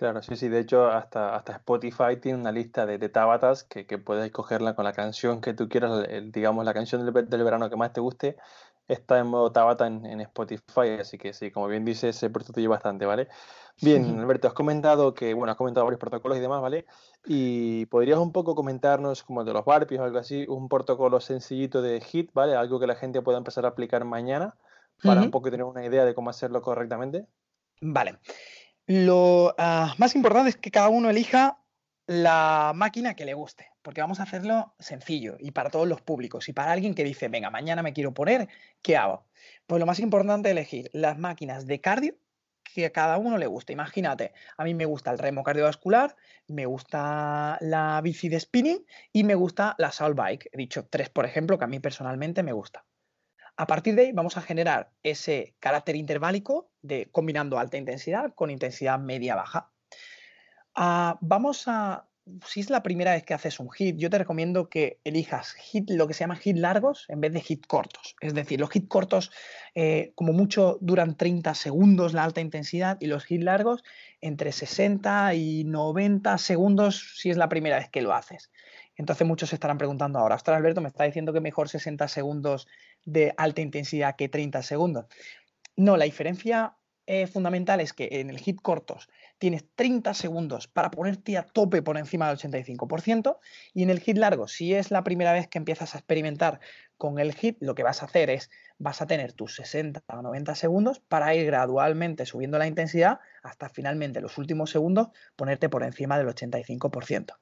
Claro, 0.00 0.22
sí, 0.22 0.34
sí. 0.34 0.48
De 0.48 0.60
hecho, 0.60 0.88
hasta, 0.88 1.36
hasta 1.36 1.52
Spotify 1.52 2.16
tiene 2.20 2.38
una 2.38 2.52
lista 2.52 2.86
de, 2.86 2.96
de 2.96 3.10
tabatas 3.10 3.64
que, 3.64 3.86
que 3.86 3.98
puedes 3.98 4.24
escogerla 4.24 4.74
con 4.74 4.86
la 4.86 4.94
canción 4.94 5.42
que 5.42 5.52
tú 5.52 5.68
quieras, 5.68 6.06
digamos, 6.32 6.64
la 6.64 6.72
canción 6.72 7.04
del, 7.04 7.28
del, 7.28 7.44
verano 7.44 7.68
que 7.68 7.76
más 7.76 7.92
te 7.92 8.00
guste, 8.00 8.38
está 8.92 9.18
en 9.18 9.28
modo 9.28 9.52
tabata 9.52 9.86
en, 9.86 10.04
en, 10.04 10.20
Spotify. 10.20 10.98
Así 11.00 11.18
que 11.18 11.32
sí, 11.32 11.50
como 11.50 11.68
bien 11.68 11.84
dices, 11.84 12.16
se 12.16 12.30
prostituye 12.30 12.68
bastante, 12.68 13.06
¿vale? 13.06 13.28
Bien, 13.80 14.04
Alberto, 14.20 14.48
has 14.48 14.54
comentado 14.54 15.14
que, 15.14 15.32
bueno, 15.34 15.52
has 15.52 15.56
comentado 15.56 15.86
varios 15.86 16.00
protocolos 16.00 16.38
y 16.38 16.40
demás, 16.40 16.60
¿vale? 16.60 16.86
Y 17.24 17.86
podrías 17.86 18.18
un 18.18 18.32
poco 18.32 18.54
comentarnos, 18.54 19.22
como 19.22 19.44
de 19.44 19.52
los 19.52 19.64
barpies 19.64 20.00
o 20.00 20.04
algo 20.04 20.18
así, 20.18 20.44
un 20.48 20.68
protocolo 20.68 21.20
sencillito 21.20 21.82
de 21.82 22.00
HIT, 22.00 22.32
¿vale? 22.32 22.54
Algo 22.54 22.80
que 22.80 22.86
la 22.86 22.96
gente 22.96 23.22
pueda 23.22 23.38
empezar 23.38 23.64
a 23.64 23.68
aplicar 23.68 24.04
mañana 24.04 24.56
para 25.02 25.22
un 25.22 25.30
poco 25.30 25.50
tener 25.50 25.64
una 25.64 25.84
idea 25.84 26.04
de 26.04 26.14
cómo 26.14 26.28
hacerlo 26.28 26.60
correctamente. 26.60 27.26
Vale. 27.80 28.18
Lo 28.86 29.54
ah, 29.56 29.94
más 29.98 30.14
importante 30.14 30.50
es 30.50 30.56
que 30.56 30.70
cada 30.70 30.88
uno 30.88 31.08
elija 31.08 31.59
la 32.10 32.72
máquina 32.74 33.14
que 33.14 33.24
le 33.24 33.34
guste, 33.34 33.70
porque 33.82 34.00
vamos 34.00 34.18
a 34.18 34.24
hacerlo 34.24 34.74
sencillo 34.80 35.36
y 35.38 35.52
para 35.52 35.70
todos 35.70 35.86
los 35.86 36.00
públicos. 36.02 36.48
Y 36.48 36.52
para 36.52 36.72
alguien 36.72 36.92
que 36.96 37.04
dice, 37.04 37.28
venga, 37.28 37.50
mañana 37.50 37.84
me 37.84 37.92
quiero 37.92 38.12
poner, 38.12 38.48
¿qué 38.82 38.96
hago? 38.96 39.28
Pues 39.68 39.78
lo 39.78 39.86
más 39.86 40.00
importante 40.00 40.48
es 40.48 40.50
elegir 40.50 40.90
las 40.92 41.20
máquinas 41.20 41.68
de 41.68 41.80
cardio 41.80 42.16
que 42.64 42.86
a 42.86 42.90
cada 42.90 43.16
uno 43.16 43.38
le 43.38 43.46
guste. 43.46 43.72
Imagínate, 43.72 44.32
a 44.56 44.64
mí 44.64 44.74
me 44.74 44.86
gusta 44.86 45.12
el 45.12 45.20
remo 45.20 45.44
cardiovascular, 45.44 46.16
me 46.48 46.66
gusta 46.66 47.58
la 47.60 48.00
bici 48.02 48.28
de 48.28 48.40
spinning 48.40 48.84
y 49.12 49.22
me 49.22 49.36
gusta 49.36 49.76
la 49.78 49.92
soul 49.92 50.14
bike. 50.14 50.48
He 50.50 50.56
dicho 50.56 50.88
tres, 50.90 51.10
por 51.10 51.26
ejemplo, 51.26 51.58
que 51.58 51.64
a 51.64 51.68
mí 51.68 51.78
personalmente 51.78 52.42
me 52.42 52.52
gusta. 52.52 52.84
A 53.56 53.68
partir 53.68 53.94
de 53.94 54.02
ahí 54.02 54.12
vamos 54.12 54.36
a 54.36 54.42
generar 54.42 54.90
ese 55.04 55.54
carácter 55.60 55.94
interválico 55.94 56.72
de 56.82 57.08
combinando 57.12 57.60
alta 57.60 57.76
intensidad 57.76 58.34
con 58.34 58.50
intensidad 58.50 58.98
media-baja. 58.98 59.70
Ah, 60.74 61.18
vamos 61.20 61.64
a, 61.66 62.06
si 62.46 62.60
es 62.60 62.70
la 62.70 62.82
primera 62.82 63.12
vez 63.12 63.24
que 63.24 63.34
haces 63.34 63.60
un 63.60 63.70
hit, 63.70 63.96
yo 63.96 64.10
te 64.10 64.18
recomiendo 64.18 64.68
que 64.68 65.00
elijas 65.04 65.52
hit, 65.54 65.90
lo 65.90 66.06
que 66.06 66.14
se 66.14 66.20
llama 66.20 66.36
hit 66.36 66.56
largos 66.56 67.06
en 67.08 67.20
vez 67.20 67.32
de 67.32 67.40
hit 67.40 67.66
cortos. 67.66 68.16
Es 68.20 68.34
decir, 68.34 68.60
los 68.60 68.70
hit 68.70 68.88
cortos 68.88 69.30
eh, 69.74 70.12
como 70.14 70.32
mucho 70.32 70.78
duran 70.80 71.16
30 71.16 71.54
segundos 71.54 72.12
la 72.12 72.24
alta 72.24 72.40
intensidad 72.40 72.98
y 73.00 73.06
los 73.06 73.24
hit 73.24 73.42
largos 73.42 73.82
entre 74.20 74.52
60 74.52 75.34
y 75.34 75.64
90 75.64 76.38
segundos 76.38 77.14
si 77.16 77.30
es 77.30 77.36
la 77.36 77.48
primera 77.48 77.78
vez 77.78 77.88
que 77.88 78.02
lo 78.02 78.14
haces. 78.14 78.50
Entonces 78.96 79.26
muchos 79.26 79.48
se 79.48 79.56
estarán 79.56 79.78
preguntando 79.78 80.18
ahora, 80.18 80.34
ostras 80.34 80.58
Alberto, 80.58 80.80
me 80.82 80.88
está 80.88 81.04
diciendo 81.04 81.32
que 81.32 81.40
mejor 81.40 81.68
60 81.68 82.06
segundos 82.08 82.68
de 83.04 83.32
alta 83.36 83.62
intensidad 83.62 84.14
que 84.16 84.28
30 84.28 84.62
segundos. 84.62 85.06
No, 85.76 85.96
la 85.96 86.04
diferencia 86.04 86.76
eh, 87.12 87.26
fundamental 87.26 87.80
es 87.80 87.92
que 87.92 88.08
en 88.12 88.30
el 88.30 88.38
hit 88.38 88.60
cortos 88.62 89.08
tienes 89.38 89.64
30 89.74 90.14
segundos 90.14 90.68
para 90.68 90.92
ponerte 90.92 91.36
a 91.36 91.42
tope 91.42 91.82
por 91.82 91.98
encima 91.98 92.28
del 92.28 92.38
85% 92.38 93.38
y 93.74 93.82
en 93.82 93.90
el 93.90 93.98
hit 93.98 94.16
largo, 94.16 94.46
si 94.46 94.74
es 94.74 94.92
la 94.92 95.02
primera 95.02 95.32
vez 95.32 95.48
que 95.48 95.58
empiezas 95.58 95.96
a 95.96 95.98
experimentar 95.98 96.60
con 96.98 97.18
el 97.18 97.34
hit, 97.34 97.56
lo 97.58 97.74
que 97.74 97.82
vas 97.82 98.02
a 98.02 98.04
hacer 98.04 98.30
es, 98.30 98.48
vas 98.78 99.02
a 99.02 99.08
tener 99.08 99.32
tus 99.32 99.56
60 99.56 100.04
o 100.06 100.22
90 100.22 100.54
segundos 100.54 101.00
para 101.00 101.34
ir 101.34 101.46
gradualmente 101.46 102.26
subiendo 102.26 102.58
la 102.58 102.68
intensidad 102.68 103.18
hasta 103.42 103.68
finalmente 103.68 104.20
los 104.20 104.38
últimos 104.38 104.70
segundos 104.70 105.08
ponerte 105.34 105.68
por 105.68 105.82
encima 105.82 106.16
del 106.16 106.28
85%. 106.28 107.34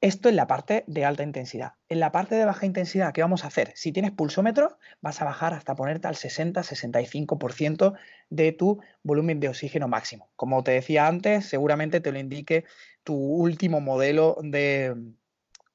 Esto 0.00 0.28
en 0.28 0.36
la 0.36 0.46
parte 0.46 0.84
de 0.86 1.04
alta 1.04 1.24
intensidad. 1.24 1.72
En 1.88 1.98
la 1.98 2.12
parte 2.12 2.36
de 2.36 2.44
baja 2.44 2.66
intensidad, 2.66 3.12
¿qué 3.12 3.20
vamos 3.20 3.42
a 3.42 3.48
hacer? 3.48 3.72
Si 3.74 3.90
tienes 3.90 4.12
pulsómetro, 4.12 4.78
vas 5.00 5.20
a 5.20 5.24
bajar 5.24 5.54
hasta 5.54 5.74
ponerte 5.74 6.06
al 6.06 6.14
60-65% 6.14 7.98
de 8.30 8.52
tu 8.52 8.80
volumen 9.02 9.40
de 9.40 9.48
oxígeno 9.48 9.88
máximo. 9.88 10.30
Como 10.36 10.62
te 10.62 10.70
decía 10.70 11.08
antes, 11.08 11.46
seguramente 11.46 12.00
te 12.00 12.12
lo 12.12 12.20
indique 12.20 12.64
tu 13.02 13.16
último 13.16 13.80
modelo 13.80 14.36
de, 14.40 14.94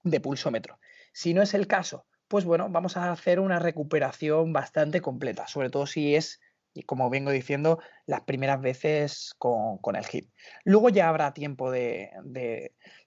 de 0.03 0.20
pulsómetro. 0.22 0.80
Si 1.12 1.34
no 1.34 1.42
es 1.42 1.53
el 1.53 1.68
caso, 1.68 2.06
pues 2.30 2.46
bueno, 2.46 2.70
vamos 2.70 2.96
a 2.96 3.12
hacer 3.12 3.42
una 3.42 3.60
recuperación 3.60 4.53
bastante 4.53 5.01
completa, 5.01 5.48
sobre 5.48 5.70
todo 5.70 5.86
si 5.86 6.15
es 6.15 6.39
y 6.75 6.84
como 6.84 7.12
vengo 7.12 7.30
diciendo, 7.30 7.77
las 8.08 8.22
primeras 8.22 8.60
veces 8.60 9.36
con, 9.38 9.96
el 9.96 10.06
hit. 10.06 10.32
Luego 10.63 10.89
ya 10.89 11.08
habrá 11.08 11.32
tiempo 11.32 11.70
de 11.70 12.10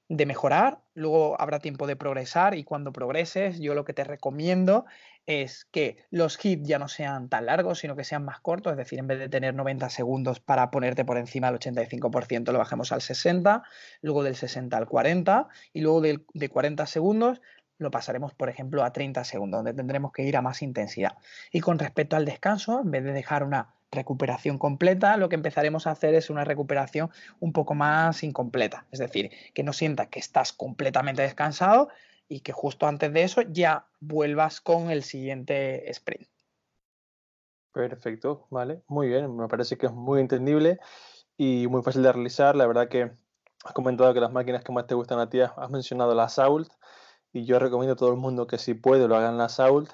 mejorar, 0.09 0.81
luego 0.95 1.41
habrá 1.41 1.59
tiempo 1.59 1.87
de 1.87 1.97
progresar 1.97 2.55
y 2.55 2.65
cuando 2.65 2.93
progreses 2.93 3.59
yo 3.59 3.75
lo 3.75 3.85
que 3.85 3.93
te 3.93 4.05
recomiendo 4.05 4.85
es 5.27 5.65
que 5.65 6.05
los 6.11 6.43
hits 6.45 6.69
ya 6.69 6.79
no 6.79 6.87
sean 6.87 7.29
tan 7.29 7.47
largos, 7.47 7.81
sino 7.81 7.97
que 7.97 8.05
sean 8.05 8.25
más 8.25 8.41
cortos, 8.41 8.73
es 8.73 8.77
decir, 8.77 9.01
en 9.01 9.09
vez 9.09 9.19
de 9.19 9.29
tener 9.29 9.55
90 9.55 9.91
segundos 9.91 10.39
para 10.39 10.71
ponerte 10.71 11.05
por 11.05 11.19
encima 11.19 11.51
del 11.51 11.59
85%, 11.59 12.53
lo 12.53 12.59
bajemos 12.59 12.93
al 12.93 13.03
60, 13.03 13.65
luego 14.03 14.23
del 14.23 14.37
60 14.37 14.77
al 14.77 14.87
40 14.87 15.49
y 15.73 15.81
luego 15.81 16.01
de, 16.01 16.25
de 16.33 16.49
40 16.49 16.87
segundos 16.87 17.41
lo 17.79 17.91
pasaremos, 17.91 18.33
por 18.35 18.49
ejemplo, 18.49 18.85
a 18.85 18.93
30 18.93 19.25
segundos, 19.25 19.59
donde 19.59 19.75
tendremos 19.75 20.13
que 20.13 20.23
ir 20.23 20.37
a 20.37 20.43
más 20.43 20.63
intensidad. 20.63 21.19
Y 21.53 21.61
con 21.61 21.79
respecto 21.79 22.17
al 22.17 22.25
descanso, 22.25 22.81
en 22.81 22.91
vez 22.91 23.05
de 23.05 23.13
dejar 23.13 23.43
una 23.43 23.76
recuperación 23.91 24.59
completa, 24.59 25.17
lo 25.17 25.29
que 25.29 25.37
empezaremos 25.37 25.87
a 25.87 25.93
hacer 25.93 26.15
es 26.15 26.31
una 26.31 26.45
recuperación 26.45 27.11
un 27.41 27.53
poco 27.53 27.75
más 27.75 28.23
incompleta. 28.23 28.87
Es 28.91 28.99
decir, 28.99 29.31
que 29.55 29.63
no 29.63 29.73
sientas 29.73 30.09
que 30.09 30.19
estás 30.19 30.53
completamente 30.53 31.23
descansado 31.23 31.89
y 32.29 32.41
que 32.41 32.53
justo 32.53 32.87
antes 32.87 33.13
de 33.13 33.23
eso 33.23 33.43
ya 33.43 33.87
vuelvas 34.01 34.61
con 34.61 34.91
el 34.91 35.03
siguiente 35.03 35.89
sprint. 35.91 36.29
Perfecto, 37.73 38.47
vale, 38.51 38.83
muy 38.89 39.09
bien, 39.09 39.37
me 39.37 39.49
parece 39.49 39.77
que 39.77 39.87
es 39.87 39.93
muy 39.93 40.21
entendible 40.21 40.79
y 41.37 41.67
muy 41.67 41.83
fácil 41.83 42.03
de 42.03 42.13
realizar. 42.13 42.57
La 42.57 42.67
verdad 42.67 42.89
que 42.89 43.13
has 43.65 43.73
comentado 43.75 44.15
que 44.15 44.21
las 44.21 44.33
máquinas 44.33 44.65
que 44.65 44.73
más 44.73 44.87
te 44.87 44.95
gustan 44.95 45.19
a 45.19 45.29
ti 45.29 45.41
has 45.41 45.71
mencionado 45.71 46.15
la 46.15 46.29
Sault 46.29 46.73
y 47.33 47.45
yo 47.45 47.59
recomiendo 47.59 47.93
a 47.93 47.97
todo 47.97 48.11
el 48.11 48.17
mundo 48.17 48.47
que 48.47 48.57
si 48.57 48.75
puede 48.75 49.07
lo 49.07 49.17
hagan 49.17 49.37
la 49.37 49.51
Sault 49.51 49.93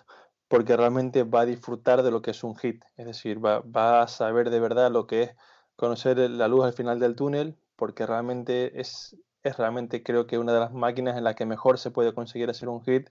porque 0.52 0.76
realmente 0.76 1.22
va 1.22 1.40
a 1.40 1.46
disfrutar 1.46 2.02
de 2.02 2.10
lo 2.10 2.20
que 2.20 2.32
es 2.32 2.44
un 2.44 2.54
hit, 2.56 2.84
es 2.98 3.06
decir, 3.06 3.42
va, 3.42 4.02
a 4.02 4.06
saber 4.06 4.50
de 4.50 4.60
verdad 4.60 4.90
lo 4.90 5.06
que 5.06 5.22
es 5.22 5.36
conocer 5.76 6.18
la 6.18 6.46
luz 6.46 6.66
al 6.66 6.74
final 6.74 7.00
del 7.00 7.16
túnel, 7.16 7.56
porque 7.74 8.04
realmente 8.04 8.78
es, 8.78 9.16
es 9.42 9.56
realmente 9.56 10.02
creo 10.02 10.26
que 10.26 10.36
una 10.36 10.52
de 10.52 10.60
las 10.60 10.74
máquinas 10.74 11.16
en 11.16 11.24
la 11.24 11.32
que 11.32 11.46
mejor 11.46 11.78
se 11.78 11.90
puede 11.90 12.12
conseguir 12.12 12.50
hacer 12.50 12.68
un 12.68 12.84
hit, 12.84 13.08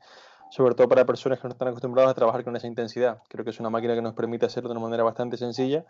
sobre 0.52 0.76
todo 0.76 0.88
para 0.88 1.04
personas 1.08 1.40
que 1.40 1.48
no 1.48 1.54
están 1.54 1.70
acostumbradas 1.70 2.12
a 2.12 2.14
trabajar 2.14 2.44
con 2.44 2.56
esa 2.56 2.68
intensidad. 2.68 3.24
Creo 3.28 3.44
que 3.44 3.50
es 3.50 3.60
una 3.60 3.72
máquina 3.72 3.96
que 3.96 4.04
nos 4.04 4.14
permite 4.14 4.46
hacerlo 4.46 4.70
de 4.70 4.74
una 4.74 4.82
manera 4.84 5.02
bastante 5.02 5.36
sencilla. 5.36 5.84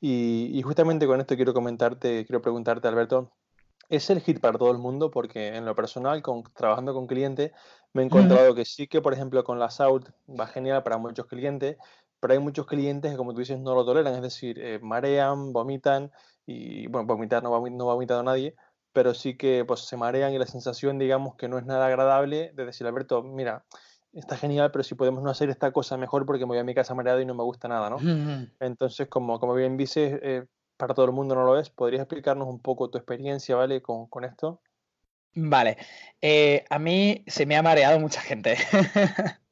Y, 0.00 0.50
y 0.52 0.62
justamente 0.62 1.06
con 1.06 1.20
esto 1.20 1.36
quiero 1.36 1.54
comentarte, 1.54 2.26
quiero 2.26 2.42
preguntarte, 2.42 2.88
Alberto, 2.88 3.30
es 3.88 4.10
el 4.10 4.20
hit 4.20 4.40
para 4.40 4.58
todo 4.58 4.70
el 4.70 4.78
mundo 4.78 5.10
porque 5.10 5.56
en 5.56 5.64
lo 5.64 5.74
personal, 5.74 6.22
con, 6.22 6.42
trabajando 6.54 6.94
con 6.94 7.06
clientes, 7.06 7.52
me 7.92 8.02
he 8.02 8.04
encontrado 8.04 8.54
que 8.54 8.64
sí 8.64 8.86
que, 8.86 9.00
por 9.00 9.12
ejemplo, 9.12 9.42
con 9.44 9.58
la 9.58 9.70
SAUT 9.70 10.10
va 10.28 10.46
genial 10.46 10.82
para 10.82 10.98
muchos 10.98 11.26
clientes, 11.26 11.76
pero 12.20 12.34
hay 12.34 12.38
muchos 12.38 12.66
clientes 12.66 13.10
que, 13.10 13.16
como 13.16 13.32
tú 13.32 13.40
dices, 13.40 13.58
no 13.58 13.74
lo 13.74 13.84
toleran, 13.84 14.14
es 14.14 14.22
decir, 14.22 14.58
eh, 14.58 14.78
marean, 14.82 15.52
vomitan, 15.52 16.10
y 16.44 16.86
bueno, 16.88 17.06
vomitar 17.06 17.42
no, 17.42 17.50
no 17.50 17.90
ha 17.90 17.94
vomitado 17.94 18.22
nadie, 18.22 18.54
pero 18.92 19.14
sí 19.14 19.36
que 19.36 19.64
pues, 19.64 19.80
se 19.80 19.96
marean 19.96 20.32
y 20.32 20.38
la 20.38 20.46
sensación, 20.46 20.98
digamos, 20.98 21.36
que 21.36 21.48
no 21.48 21.58
es 21.58 21.64
nada 21.64 21.86
agradable 21.86 22.52
de 22.54 22.66
decir, 22.66 22.86
Alberto, 22.86 23.22
mira, 23.22 23.64
está 24.12 24.36
genial, 24.36 24.70
pero 24.70 24.82
si 24.82 24.94
podemos 24.94 25.22
no 25.22 25.30
hacer 25.30 25.50
esta 25.50 25.72
cosa 25.72 25.96
mejor 25.96 26.26
porque 26.26 26.44
me 26.44 26.48
voy 26.48 26.58
a 26.58 26.64
mi 26.64 26.74
casa 26.74 26.94
mareado 26.94 27.20
y 27.20 27.26
no 27.26 27.34
me 27.34 27.44
gusta 27.44 27.68
nada, 27.68 27.90
¿no? 27.90 27.98
Entonces, 28.60 29.08
como, 29.08 29.38
como 29.38 29.54
bien 29.54 29.76
dices, 29.76 30.18
eh, 30.22 30.46
para 30.78 30.94
todo 30.94 31.04
el 31.04 31.12
mundo 31.12 31.34
no 31.34 31.44
lo 31.44 31.58
es. 31.58 31.68
¿Podrías 31.68 32.00
explicarnos 32.00 32.48
un 32.48 32.60
poco 32.60 32.88
tu 32.88 32.96
experiencia, 32.96 33.56
¿vale? 33.56 33.82
Con, 33.82 34.06
con 34.06 34.24
esto. 34.24 34.62
Vale. 35.34 35.76
Eh, 36.20 36.64
a 36.70 36.78
mí 36.78 37.24
se 37.26 37.46
me 37.46 37.56
ha 37.56 37.62
mareado 37.62 38.00
mucha 38.00 38.20
gente. 38.20 38.56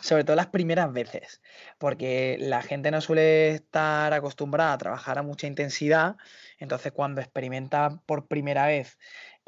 Sobre 0.00 0.24
todo 0.24 0.36
las 0.36 0.46
primeras 0.46 0.92
veces, 0.92 1.42
porque 1.78 2.36
la 2.40 2.62
gente 2.62 2.90
no 2.92 3.00
suele 3.00 3.50
estar 3.50 4.12
acostumbrada 4.12 4.72
a 4.72 4.78
trabajar 4.78 5.18
a 5.18 5.22
mucha 5.22 5.48
intensidad, 5.48 6.16
entonces 6.58 6.92
cuando 6.92 7.20
experimenta 7.20 8.00
por 8.06 8.28
primera 8.28 8.66
vez 8.66 8.98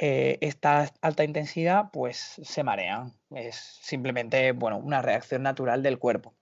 eh, 0.02 0.38
esta 0.40 0.90
alta 1.02 1.24
intensidad, 1.24 1.90
pues 1.92 2.40
se 2.42 2.64
marean. 2.64 3.12
Es 3.34 3.56
simplemente, 3.82 4.52
bueno, 4.52 4.78
una 4.78 5.02
reacción 5.02 5.42
natural 5.42 5.82
del 5.82 5.98
cuerpo. 5.98 6.34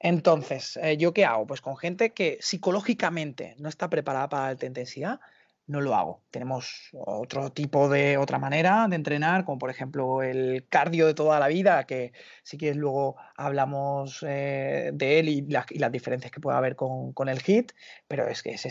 Entonces, 0.00 0.78
eh, 0.82 0.96
¿yo 0.96 1.12
qué 1.12 1.26
hago? 1.26 1.46
Pues 1.46 1.60
con 1.60 1.76
gente 1.76 2.14
que 2.14 2.38
psicológicamente 2.40 3.54
no 3.58 3.68
está 3.68 3.90
preparada 3.90 4.30
para 4.30 4.46
alta 4.46 4.64
intensidad, 4.64 5.20
no 5.66 5.82
lo 5.82 5.94
hago. 5.94 6.22
Tenemos 6.30 6.88
otro 6.92 7.52
tipo 7.52 7.90
de, 7.90 8.16
otra 8.16 8.38
manera 8.38 8.86
de 8.88 8.96
entrenar, 8.96 9.44
como 9.44 9.58
por 9.58 9.68
ejemplo 9.68 10.22
el 10.22 10.66
cardio 10.70 11.06
de 11.06 11.12
toda 11.12 11.38
la 11.38 11.48
vida, 11.48 11.84
que 11.84 12.12
si 12.42 12.56
quieres 12.56 12.78
luego 12.78 13.16
hablamos 13.36 14.24
eh, 14.26 14.90
de 14.94 15.18
él 15.18 15.28
y, 15.28 15.42
las 15.42 15.92
diferencias 15.92 16.32
que 16.32 16.40
puede 16.40 16.56
haber 16.56 16.76
con, 16.76 17.28
el 17.28 17.42
HIT, 17.42 17.72
pero 18.08 18.26
es 18.26 18.42
que 18.42 18.52
esa, 18.52 18.68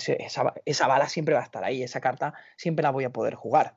esa, 0.66 0.88
bala 0.88 1.08
siempre 1.10 1.36
va 1.36 1.42
a 1.42 1.46
estar 1.46 1.64
ahí, 1.64 1.84
esa 1.84 2.02
carta 2.02 2.34
siempre 2.58 2.82
la 2.82 2.90
voy 2.90 3.04
a 3.04 3.12
poder 3.12 3.36
jugar 3.36 3.76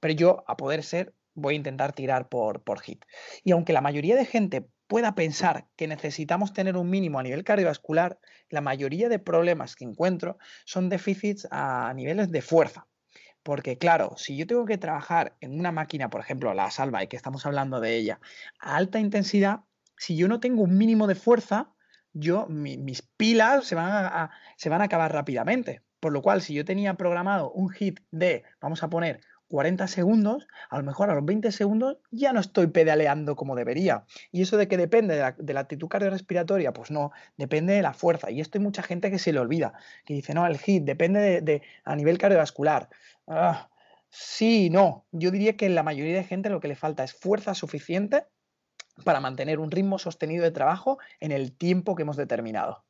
pero 0.00 0.14
yo, 0.14 0.44
a 0.46 0.56
poder 0.56 0.82
ser, 0.82 1.14
voy 1.34 1.54
a 1.54 1.56
intentar 1.56 1.92
tirar 1.92 2.28
por, 2.28 2.62
por 2.62 2.80
hit. 2.80 3.04
Y 3.44 3.52
aunque 3.52 3.72
la 3.72 3.80
mayoría 3.80 4.16
de 4.16 4.26
gente 4.26 4.66
pueda 4.86 5.14
pensar 5.14 5.68
que 5.76 5.86
necesitamos 5.86 6.52
tener 6.52 6.76
un 6.76 6.90
mínimo 6.90 7.18
a 7.18 7.22
nivel 7.22 7.44
cardiovascular, 7.44 8.18
la 8.48 8.60
mayoría 8.60 9.08
de 9.08 9.20
problemas 9.20 9.76
que 9.76 9.84
encuentro 9.84 10.38
son 10.64 10.88
déficits 10.88 11.46
a 11.50 11.92
niveles 11.94 12.30
de 12.32 12.42
fuerza. 12.42 12.88
Porque 13.42 13.78
claro, 13.78 14.14
si 14.16 14.36
yo 14.36 14.46
tengo 14.46 14.66
que 14.66 14.78
trabajar 14.78 15.36
en 15.40 15.58
una 15.58 15.72
máquina, 15.72 16.10
por 16.10 16.20
ejemplo, 16.20 16.52
la 16.54 16.70
salva, 16.70 17.02
y 17.02 17.06
que 17.06 17.16
estamos 17.16 17.46
hablando 17.46 17.80
de 17.80 17.96
ella, 17.96 18.20
a 18.58 18.76
alta 18.76 18.98
intensidad, 18.98 19.60
si 19.96 20.16
yo 20.16 20.28
no 20.28 20.40
tengo 20.40 20.62
un 20.62 20.76
mínimo 20.76 21.06
de 21.06 21.14
fuerza, 21.14 21.72
yo, 22.12 22.46
mis 22.48 23.02
pilas 23.02 23.64
se 23.64 23.76
van, 23.76 23.92
a, 23.92 24.30
se 24.56 24.68
van 24.68 24.80
a 24.80 24.84
acabar 24.84 25.12
rápidamente. 25.12 25.82
Por 26.00 26.12
lo 26.12 26.22
cual, 26.22 26.42
si 26.42 26.54
yo 26.54 26.64
tenía 26.64 26.94
programado 26.94 27.52
un 27.52 27.68
hit 27.68 28.00
de, 28.10 28.42
vamos 28.60 28.82
a 28.82 28.90
poner, 28.90 29.20
40 29.50 29.86
segundos, 29.88 30.46
a 30.68 30.78
lo 30.78 30.84
mejor 30.84 31.10
a 31.10 31.14
los 31.14 31.24
20 31.24 31.52
segundos 31.52 31.98
ya 32.10 32.32
no 32.32 32.40
estoy 32.40 32.68
pedaleando 32.68 33.36
como 33.36 33.56
debería. 33.56 34.04
¿Y 34.32 34.42
eso 34.42 34.56
de 34.56 34.68
que 34.68 34.76
depende 34.76 35.14
de 35.36 35.52
la, 35.52 35.60
actitud 35.60 35.88
cardiorrespiratoria? 35.88 36.72
Pues 36.72 36.90
no, 36.90 37.12
depende 37.36 37.74
de 37.74 37.82
la 37.82 37.92
fuerza. 37.92 38.30
Y 38.30 38.40
esto 38.40 38.58
hay 38.58 38.64
mucha 38.64 38.82
gente 38.82 39.10
que 39.10 39.18
se 39.18 39.32
le 39.32 39.40
olvida, 39.40 39.74
que 40.04 40.14
dice, 40.14 40.32
no, 40.34 40.46
el 40.46 40.58
HIT 40.64 40.84
depende 40.84 41.40
de, 41.40 41.62
a 41.84 41.96
nivel 41.96 42.16
cardiovascular. 42.16 42.88
Ah, 43.26 43.68
Sí 44.10 44.70
no. 44.70 45.06
Yo 45.12 45.30
diría 45.30 45.56
que 45.56 45.68
la 45.68 45.84
mayoría 45.84 46.16
de 46.16 46.24
gente 46.24 46.50
lo 46.50 46.60
que 46.60 46.68
le 46.68 46.74
falta 46.74 47.04
es 47.04 47.14
fuerza 47.14 47.54
suficiente 47.54 48.26
para 49.04 49.20
mantener 49.20 49.60
un 49.60 49.70
ritmo 49.70 49.98
sostenido 49.98 50.42
de 50.44 50.50
trabajo 50.50 50.98
en 51.20 51.32
el 51.32 51.56
tiempo 51.56 51.94
que 51.94 52.02
hemos 52.02 52.16
determinado. 52.16 52.84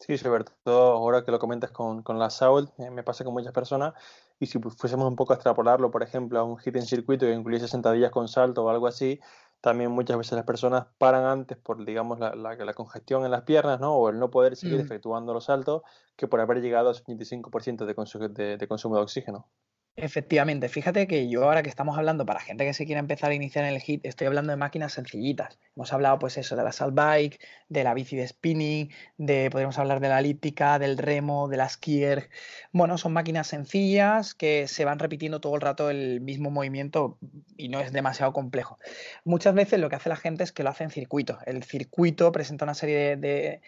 Sí, 0.00 0.18
sobre 0.18 0.44
ahora 0.66 1.24
que 1.24 1.30
lo 1.30 1.38
comentas 1.38 1.70
con, 1.70 2.02
con 2.02 2.18
la 2.18 2.28
Saul, 2.28 2.68
eh, 2.78 2.90
me 2.90 3.04
pasa 3.04 3.24
con 3.24 3.32
muchas 3.32 3.52
personas, 3.52 3.94
y 4.38 4.46
si 4.46 4.58
fuésemos 4.58 5.08
un 5.08 5.16
poco 5.16 5.32
a 5.32 5.36
extrapolarlo, 5.36 5.90
por 5.90 6.02
ejemplo, 6.02 6.38
a 6.38 6.44
un 6.44 6.58
hit 6.58 6.76
en 6.76 6.86
circuito 6.86 7.26
que 7.26 7.32
incluye 7.32 7.60
60 7.60 7.92
días 7.92 8.10
con 8.10 8.28
salto 8.28 8.64
o 8.64 8.70
algo 8.70 8.86
así, 8.86 9.20
también 9.60 9.90
muchas 9.90 10.18
veces 10.18 10.32
las 10.32 10.44
personas 10.44 10.86
paran 10.98 11.24
antes 11.24 11.56
por, 11.56 11.84
digamos, 11.84 12.18
la, 12.18 12.34
la, 12.34 12.74
congestión 12.74 13.24
en 13.24 13.30
las 13.30 13.42
piernas, 13.42 13.80
¿no? 13.80 13.94
O 13.94 14.10
el 14.10 14.18
no 14.18 14.30
poder 14.30 14.56
seguir 14.56 14.78
mm. 14.78 14.82
efectuando 14.82 15.32
los 15.32 15.44
saltos, 15.44 15.82
que 16.16 16.28
por 16.28 16.40
haber 16.40 16.60
llegado 16.60 16.90
al 16.90 16.96
25% 16.96 17.86
de, 18.28 18.56
de 18.58 18.68
consumo 18.68 18.96
de 18.96 19.02
oxígeno. 19.02 19.48
Efectivamente, 19.96 20.68
fíjate 20.68 21.06
que 21.06 21.28
yo 21.28 21.44
ahora 21.44 21.62
que 21.62 21.68
estamos 21.68 21.96
hablando 21.96 22.26
para 22.26 22.40
gente 22.40 22.64
que 22.64 22.74
se 22.74 22.84
quiera 22.84 22.98
empezar 22.98 23.30
a 23.30 23.34
iniciar 23.34 23.64
en 23.64 23.74
el 23.74 23.80
HIT, 23.80 24.04
estoy 24.04 24.26
hablando 24.26 24.50
de 24.50 24.56
máquinas 24.56 24.92
sencillitas. 24.92 25.56
Hemos 25.76 25.92
hablado 25.92 26.18
pues 26.18 26.36
eso 26.36 26.56
de 26.56 26.64
la 26.64 26.72
salt 26.72 26.94
bike, 26.94 27.38
de 27.68 27.84
la 27.84 27.94
bici 27.94 28.16
de 28.16 28.26
spinning, 28.26 28.90
de 29.18 29.50
podríamos 29.52 29.78
hablar 29.78 30.00
de 30.00 30.08
la 30.08 30.18
elíptica, 30.18 30.80
del 30.80 30.98
remo, 30.98 31.46
de 31.46 31.58
la 31.58 31.68
skier. 31.68 32.28
Bueno, 32.72 32.98
son 32.98 33.12
máquinas 33.12 33.46
sencillas 33.46 34.34
que 34.34 34.66
se 34.66 34.84
van 34.84 34.98
repitiendo 34.98 35.40
todo 35.40 35.54
el 35.54 35.60
rato 35.60 35.88
el 35.90 36.20
mismo 36.20 36.50
movimiento 36.50 37.16
y 37.56 37.68
no 37.68 37.78
es 37.78 37.92
demasiado 37.92 38.32
complejo. 38.32 38.80
Muchas 39.24 39.54
veces 39.54 39.78
lo 39.78 39.88
que 39.90 39.96
hace 39.96 40.08
la 40.08 40.16
gente 40.16 40.42
es 40.42 40.50
que 40.50 40.64
lo 40.64 40.70
hace 40.70 40.82
en 40.82 40.90
circuito. 40.90 41.38
El 41.46 41.62
circuito 41.62 42.32
presenta 42.32 42.64
una 42.64 42.74
serie 42.74 43.16
de, 43.16 43.60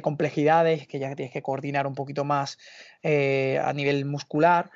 complejidades 0.00 0.86
que 0.86 1.00
ya 1.00 1.12
tienes 1.16 1.32
que 1.32 1.42
coordinar 1.42 1.88
un 1.88 1.96
poquito 1.96 2.24
más 2.24 2.56
eh, 3.02 3.60
a 3.64 3.72
nivel 3.72 4.04
muscular 4.04 4.70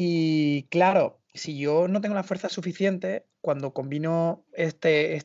y 0.00 0.68
claro, 0.70 1.18
si 1.34 1.58
yo 1.58 1.88
no 1.88 2.00
tengo 2.00 2.14
la 2.14 2.22
fuerza 2.22 2.48
suficiente, 2.48 3.26
cuando 3.40 3.74
combino 3.74 4.44
este, 4.52 5.20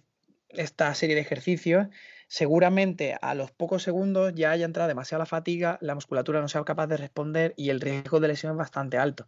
esta 0.50 0.96
serie 0.96 1.14
de 1.16 1.22
ejercicios, 1.22 1.88
seguramente 2.28 3.16
a 3.22 3.36
los 3.36 3.52
pocos 3.52 3.84
segundos 3.84 4.34
ya 4.34 4.50
haya 4.50 4.66
entrado 4.66 4.88
demasiada 4.88 5.20
la 5.20 5.28
fatiga, 5.28 5.78
la 5.80 5.94
musculatura 5.94 6.42
no 6.42 6.48
sea 6.48 6.64
capaz 6.64 6.88
de 6.88 6.98
responder 6.98 7.54
y 7.56 7.70
el 7.70 7.82
riesgo 7.82 8.20
de 8.20 8.30
lesión 8.30 8.54
es 8.54 8.58
bastante 8.58 8.98
alto. 8.98 9.28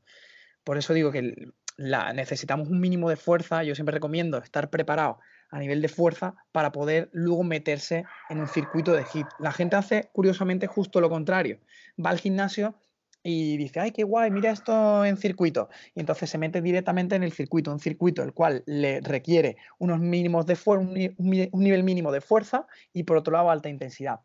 Por 0.64 0.80
eso 0.80 0.96
digo 0.96 1.12
que 1.12 1.52
la, 1.78 2.12
necesitamos 2.14 2.68
un 2.68 2.80
mínimo 2.80 3.08
de 3.08 3.16
fuerza. 3.16 3.64
Yo 3.64 3.76
siempre 3.76 3.94
recomiendo 3.94 4.40
estar 4.40 4.72
preparado 4.72 5.20
a 5.52 5.60
nivel 5.60 5.80
de 5.80 5.90
fuerza 5.90 6.34
para 6.52 6.72
poder 6.72 7.12
luego 7.14 7.44
meterse 7.44 8.06
en 8.30 8.40
un 8.40 8.48
circuito 8.48 8.94
de 8.94 9.06
hit. 9.06 9.28
La 9.38 9.52
gente 9.52 9.76
hace 9.76 10.10
curiosamente 10.12 10.66
justo 10.66 11.02
lo 11.02 11.12
contrario. 11.12 11.60
Va 12.04 12.10
al 12.10 12.20
gimnasio 12.20 12.80
y 13.28 13.58
dice, 13.58 13.80
ay, 13.80 13.92
qué 13.92 14.04
guay, 14.04 14.30
mira 14.30 14.52
esto 14.52 15.04
en 15.04 15.18
circuito. 15.18 15.68
Y 15.96 16.00
entonces 16.00 16.30
se 16.30 16.38
mete 16.38 16.62
directamente 16.62 17.16
en 17.16 17.24
el 17.24 17.32
circuito, 17.32 17.72
un 17.72 17.80
circuito 17.80 18.22
el 18.22 18.34
cual 18.34 18.62
le 18.68 19.02
requiere 19.02 19.58
unos 19.80 20.00
mínimos 20.00 20.46
de 20.46 20.56
un, 20.68 21.16
un 21.52 21.64
nivel 21.64 21.84
mínimo 21.84 22.12
de 22.12 22.22
fuerza 22.22 22.68
y 22.94 23.02
por 23.02 23.18
otro 23.18 23.34
lado 23.34 23.50
alta 23.50 23.68
intensidad. 23.68 24.20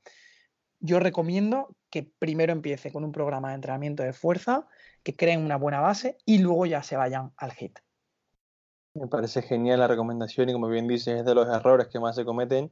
Yo 0.81 1.01
recomiendo 1.01 1.75
que 1.89 2.13
primero 2.19 2.53
empiece 2.53 2.93
con 2.93 3.03
un 3.03 3.11
programa 3.11 3.49
de 3.49 3.55
entrenamiento 3.55 4.03
de 4.03 4.13
fuerza, 4.13 4.69
que 5.03 5.17
creen 5.17 5.43
una 5.43 5.57
buena 5.57 5.81
base 5.81 6.19
y 6.27 6.37
luego 6.39 6.67
ya 6.67 6.83
se 6.83 6.99
vayan 6.99 7.33
al 7.39 7.53
HIT. 7.59 7.79
Me 8.93 9.07
parece 9.07 9.41
genial 9.41 9.81
la 9.81 9.89
recomendación 9.89 10.51
y 10.51 10.53
como 10.53 10.69
bien 10.69 10.87
dices 10.87 11.21
es 11.21 11.25
de 11.25 11.35
los 11.35 11.49
errores 11.49 11.89
que 11.89 12.01
más 12.01 12.17
se 12.17 12.27
cometen 12.27 12.71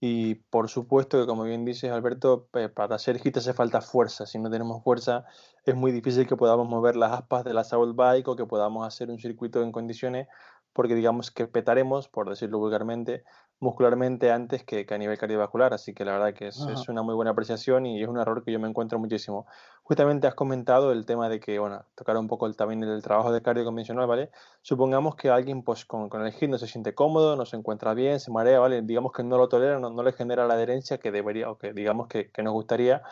y 0.00 0.36
por 0.36 0.68
supuesto 0.68 1.20
que, 1.20 1.26
como 1.26 1.42
bien 1.42 1.64
dices, 1.64 1.90
Alberto, 1.90 2.48
para 2.74 2.94
hacer 2.94 3.18
hit 3.18 3.36
hace 3.38 3.52
falta 3.52 3.80
fuerza. 3.80 4.26
Si 4.26 4.38
no 4.38 4.48
tenemos 4.48 4.82
fuerza, 4.84 5.24
es 5.64 5.74
muy 5.74 5.90
difícil 5.90 6.26
que 6.26 6.36
podamos 6.36 6.68
mover 6.68 6.94
las 6.94 7.12
aspas 7.12 7.44
de 7.44 7.52
la 7.52 7.64
Soul 7.64 7.94
Bike 7.94 8.28
o 8.28 8.36
que 8.36 8.46
podamos 8.46 8.86
hacer 8.86 9.10
un 9.10 9.18
circuito 9.18 9.62
en 9.62 9.72
condiciones, 9.72 10.28
porque 10.72 10.94
digamos 10.94 11.32
que 11.32 11.48
petaremos, 11.48 12.08
por 12.08 12.28
decirlo 12.28 12.58
vulgarmente, 12.58 13.24
muscularmente 13.60 14.30
antes 14.30 14.62
que, 14.62 14.86
a 14.88 14.98
nivel 14.98 15.18
cardiovascular, 15.18 15.74
así 15.74 15.92
que 15.92 16.04
la 16.04 16.12
verdad 16.12 16.34
que 16.34 16.48
es, 16.48 16.58
una 16.88 17.02
muy 17.02 17.14
buena 17.14 17.32
apreciación 17.32 17.86
y 17.86 18.00
es 18.00 18.08
un 18.08 18.18
error 18.18 18.44
que 18.44 18.52
yo 18.52 18.60
me 18.60 18.68
encuentro 18.68 18.98
muchísimo. 18.98 19.46
Justamente 19.82 20.26
has 20.26 20.34
comentado 20.34 20.92
el 20.92 21.06
tema 21.06 21.28
de 21.28 21.40
que, 21.40 21.58
bueno, 21.58 21.84
tocar 21.96 22.16
un 22.16 22.28
poco 22.28 22.46
el, 22.46 22.56
también 22.56 22.82
el 22.84 23.02
trabajo 23.02 23.32
de 23.32 23.42
cardio 23.42 23.64
convencional, 23.64 24.06
¿vale? 24.06 24.30
Supongamos 24.62 25.16
que 25.16 25.30
alguien 25.30 25.62
pues 25.62 25.84
con, 25.84 26.08
el 26.24 26.32
HIIT 26.32 26.50
no 26.50 26.58
se 26.58 26.68
siente 26.68 26.94
cómodo, 26.94 27.34
no 27.36 27.46
se 27.46 27.56
encuentra 27.56 27.94
bien, 27.94 28.20
se 28.20 28.30
marea, 28.30 28.60
¿vale? 28.60 28.82
Digamos 28.82 29.12
que 29.12 29.24
no 29.24 29.38
lo 29.38 29.48
tolera, 29.48 29.80
no, 29.80 30.02
le 30.02 30.12
genera 30.12 30.46
la 30.46 30.54
adherencia 30.54 30.98
que 30.98 31.10
debería 31.10 31.50
o 31.50 31.58
que 31.58 31.72
digamos 31.72 32.06
que, 32.06 32.30
nos 32.42 32.52
gustaría 32.52 33.02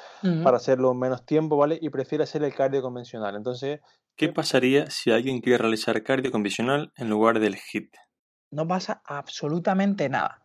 para 0.44 0.58
hacerlo 0.58 0.92
en 0.92 0.98
menos 0.98 1.26
tiempo, 1.26 1.56
¿vale? 1.56 1.78
Y 1.80 1.90
prefiere 1.90 2.24
hacer 2.24 2.44
el 2.44 2.54
cardio 2.54 2.82
convencional. 2.82 3.34
Entonces, 3.34 3.80
¿qué 4.14 4.28
pasaría 4.28 4.88
si 4.90 5.10
alguien 5.10 5.40
quiere 5.40 5.58
realizar 5.58 6.00
cardio 6.04 6.30
convencional 6.30 6.92
en 6.96 7.08
lugar 7.08 7.40
del 7.40 7.56
HIIT? 7.56 8.05
No 8.56 8.66
pasa 8.66 9.02
absolutamente 9.04 10.08
nada. 10.08 10.42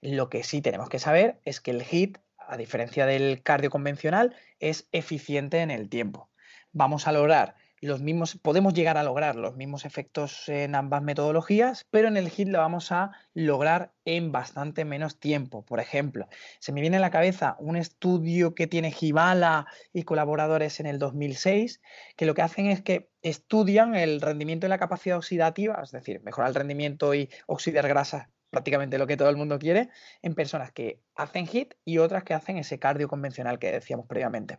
Lo 0.00 0.30
que 0.30 0.44
sí 0.44 0.62
tenemos 0.62 0.88
que 0.88 1.00
saber 1.00 1.40
es 1.44 1.60
que 1.60 1.72
el 1.72 1.82
HIT, 1.82 2.18
a 2.38 2.56
diferencia 2.56 3.04
del 3.04 3.42
cardio 3.42 3.68
convencional, 3.68 4.36
es 4.60 4.88
eficiente 4.92 5.58
en 5.60 5.72
el 5.72 5.88
tiempo. 5.88 6.30
Vamos 6.70 7.08
a 7.08 7.12
lograr 7.12 7.56
los 7.80 8.00
mismos, 8.00 8.36
podemos 8.36 8.74
llegar 8.74 8.96
a 8.96 9.02
lograr 9.02 9.36
los 9.36 9.56
mismos 9.56 9.84
efectos 9.84 10.48
en 10.48 10.74
ambas 10.74 11.02
metodologías, 11.02 11.86
pero 11.90 12.08
en 12.08 12.16
el 12.16 12.28
HIT 12.28 12.48
lo 12.48 12.58
vamos 12.58 12.92
a 12.92 13.12
lograr 13.34 13.92
en 14.04 14.32
bastante 14.32 14.84
menos 14.84 15.18
tiempo. 15.20 15.64
Por 15.64 15.80
ejemplo, 15.80 16.28
se 16.58 16.72
me 16.72 16.80
viene 16.80 16.96
a 16.96 17.00
la 17.00 17.10
cabeza 17.10 17.56
un 17.60 17.76
estudio 17.76 18.54
que 18.54 18.66
tiene 18.66 18.90
Gibala 18.90 19.66
y 19.92 20.02
colaboradores 20.02 20.80
en 20.80 20.86
el 20.86 20.98
2006, 20.98 21.80
que 22.16 22.26
lo 22.26 22.34
que 22.34 22.42
hacen 22.42 22.66
es 22.66 22.82
que 22.82 23.10
estudian 23.22 23.94
el 23.94 24.20
rendimiento 24.20 24.66
y 24.66 24.70
la 24.70 24.78
capacidad 24.78 25.16
oxidativa, 25.16 25.80
es 25.82 25.90
decir, 25.90 26.20
mejorar 26.22 26.48
el 26.48 26.54
rendimiento 26.54 27.14
y 27.14 27.30
oxidar 27.46 27.86
grasa 27.86 28.30
prácticamente 28.50 28.98
lo 28.98 29.06
que 29.06 29.16
todo 29.16 29.28
el 29.28 29.36
mundo 29.36 29.58
quiere, 29.58 29.90
en 30.22 30.34
personas 30.34 30.72
que 30.72 31.02
hacen 31.14 31.46
HIT 31.46 31.74
y 31.84 31.98
otras 31.98 32.24
que 32.24 32.34
hacen 32.34 32.56
ese 32.56 32.78
cardio 32.78 33.08
convencional 33.08 33.58
que 33.58 33.70
decíamos 33.70 34.06
previamente. 34.06 34.58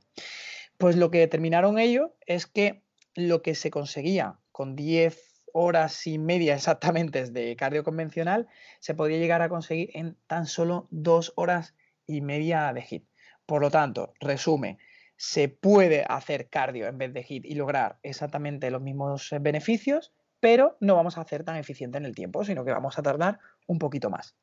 Pues 0.77 0.95
lo 0.95 1.12
que 1.12 1.19
determinaron 1.19 1.79
ellos 1.79 2.12
es 2.25 2.45
que 2.45 2.84
lo 3.15 3.41
que 3.41 3.56
se 3.56 3.72
conseguía 3.72 4.39
con 4.52 4.76
10 4.76 5.43
horas 5.54 6.06
y 6.08 6.17
media 6.17 6.56
exactamente 6.56 7.26
de 7.26 7.56
cardio 7.56 7.84
convencional, 7.84 8.48
se 8.80 8.93
podía 8.93 9.17
llegar 9.17 9.41
a 9.41 9.50
conseguir 9.50 9.89
en 9.93 10.17
tan 10.28 10.45
solo 10.45 10.88
2 10.91 11.34
horas 11.36 11.76
y 12.06 12.22
media 12.22 12.72
de 12.74 12.82
HIT. 12.82 13.08
Por 13.45 13.62
lo 13.62 13.72
tanto, 13.72 14.13
resume, 14.19 14.78
se 15.17 15.50
puede 15.50 16.06
hacer 16.08 16.50
cardio 16.50 16.88
en 16.88 16.98
vez 16.98 17.13
de 17.13 17.26
HIT 17.28 17.45
y 17.45 17.56
lograr 17.56 18.00
exactamente 18.04 18.72
los 18.72 18.82
mismos 18.82 19.30
beneficios, 19.41 20.13
pero 20.39 20.78
no 20.80 20.95
vamos 20.95 21.17
a 21.17 21.22
hacer 21.22 21.43
tan 21.43 21.58
eficiente 21.58 21.98
en 21.98 22.06
el 22.06 22.15
tiempo, 22.15 22.45
sino 22.45 22.63
que 22.63 22.72
vamos 22.72 22.98
a 22.98 23.04
tardar 23.04 23.39
un 23.67 23.80
poquito 23.80 24.10
más. 24.10 24.36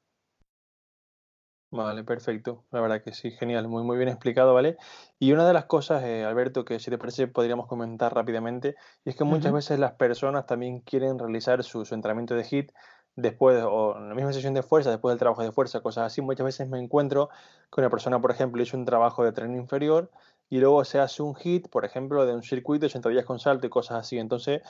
Vale, 1.77 2.05
perfecto. 2.05 2.65
La 2.71 2.81
verdad 2.81 3.03
que 3.03 3.13
sí, 3.13 3.31
genial, 3.33 3.69
muy, 3.69 3.83
muy 3.83 3.99
bien 3.99 4.09
explicado, 4.09 4.55
¿vale? 4.55 4.79
Y 5.19 5.33
una 5.33 5.47
de 5.47 5.53
las 5.53 5.67
cosas, 5.67 6.03
eh, 6.05 6.25
Alberto, 6.25 6.65
que 6.65 6.81
si 6.81 6.91
te 6.91 6.97
parece 6.97 7.29
podríamos 7.29 7.67
comentar 7.67 8.15
rápidamente, 8.15 8.77
y 9.05 9.11
es 9.11 9.17
que 9.17 9.25
muchas 9.25 9.53
veces 9.53 9.79
las 9.79 9.93
personas 9.93 10.47
también 10.47 10.81
quieren 10.81 11.19
realizar 11.19 11.63
su, 11.65 11.87
entrenamiento 11.93 12.35
de 12.35 12.47
HIT 12.51 12.73
después, 13.15 13.63
o 13.63 13.95
en 13.99 14.09
la 14.09 14.15
misma 14.15 14.33
sesión 14.33 14.55
de 14.55 14.63
fuerza, 14.63 14.91
después 14.91 15.13
del 15.13 15.19
trabajo 15.19 15.43
de 15.43 15.53
fuerza, 15.53 15.81
cosas 15.81 16.07
así. 16.07 16.23
Muchas 16.23 16.47
veces 16.47 16.67
me 16.67 16.79
encuentro 16.79 17.29
con 17.69 17.85
una 17.85 17.91
persona, 17.91 18.23
por 18.23 18.31
ejemplo, 18.31 18.63
hizo 18.63 18.79
un 18.79 18.87
trabajo 18.87 19.23
de 19.23 19.33
tren 19.33 19.55
inferior 19.55 20.11
y 20.49 20.59
luego 20.61 20.83
se 20.87 20.99
hace 20.99 21.23
un 21.23 21.35
HIT, 21.37 21.69
por 21.69 21.85
ejemplo, 21.85 22.25
de 22.25 22.35
un 22.35 22.43
circuito, 22.43 22.87
80 22.87 23.11
días 23.11 23.27
con 23.27 23.39
salto 23.39 23.67
y 23.67 23.71
cosas 23.71 23.99
así. 23.99 24.19
Entonces, 24.19 24.63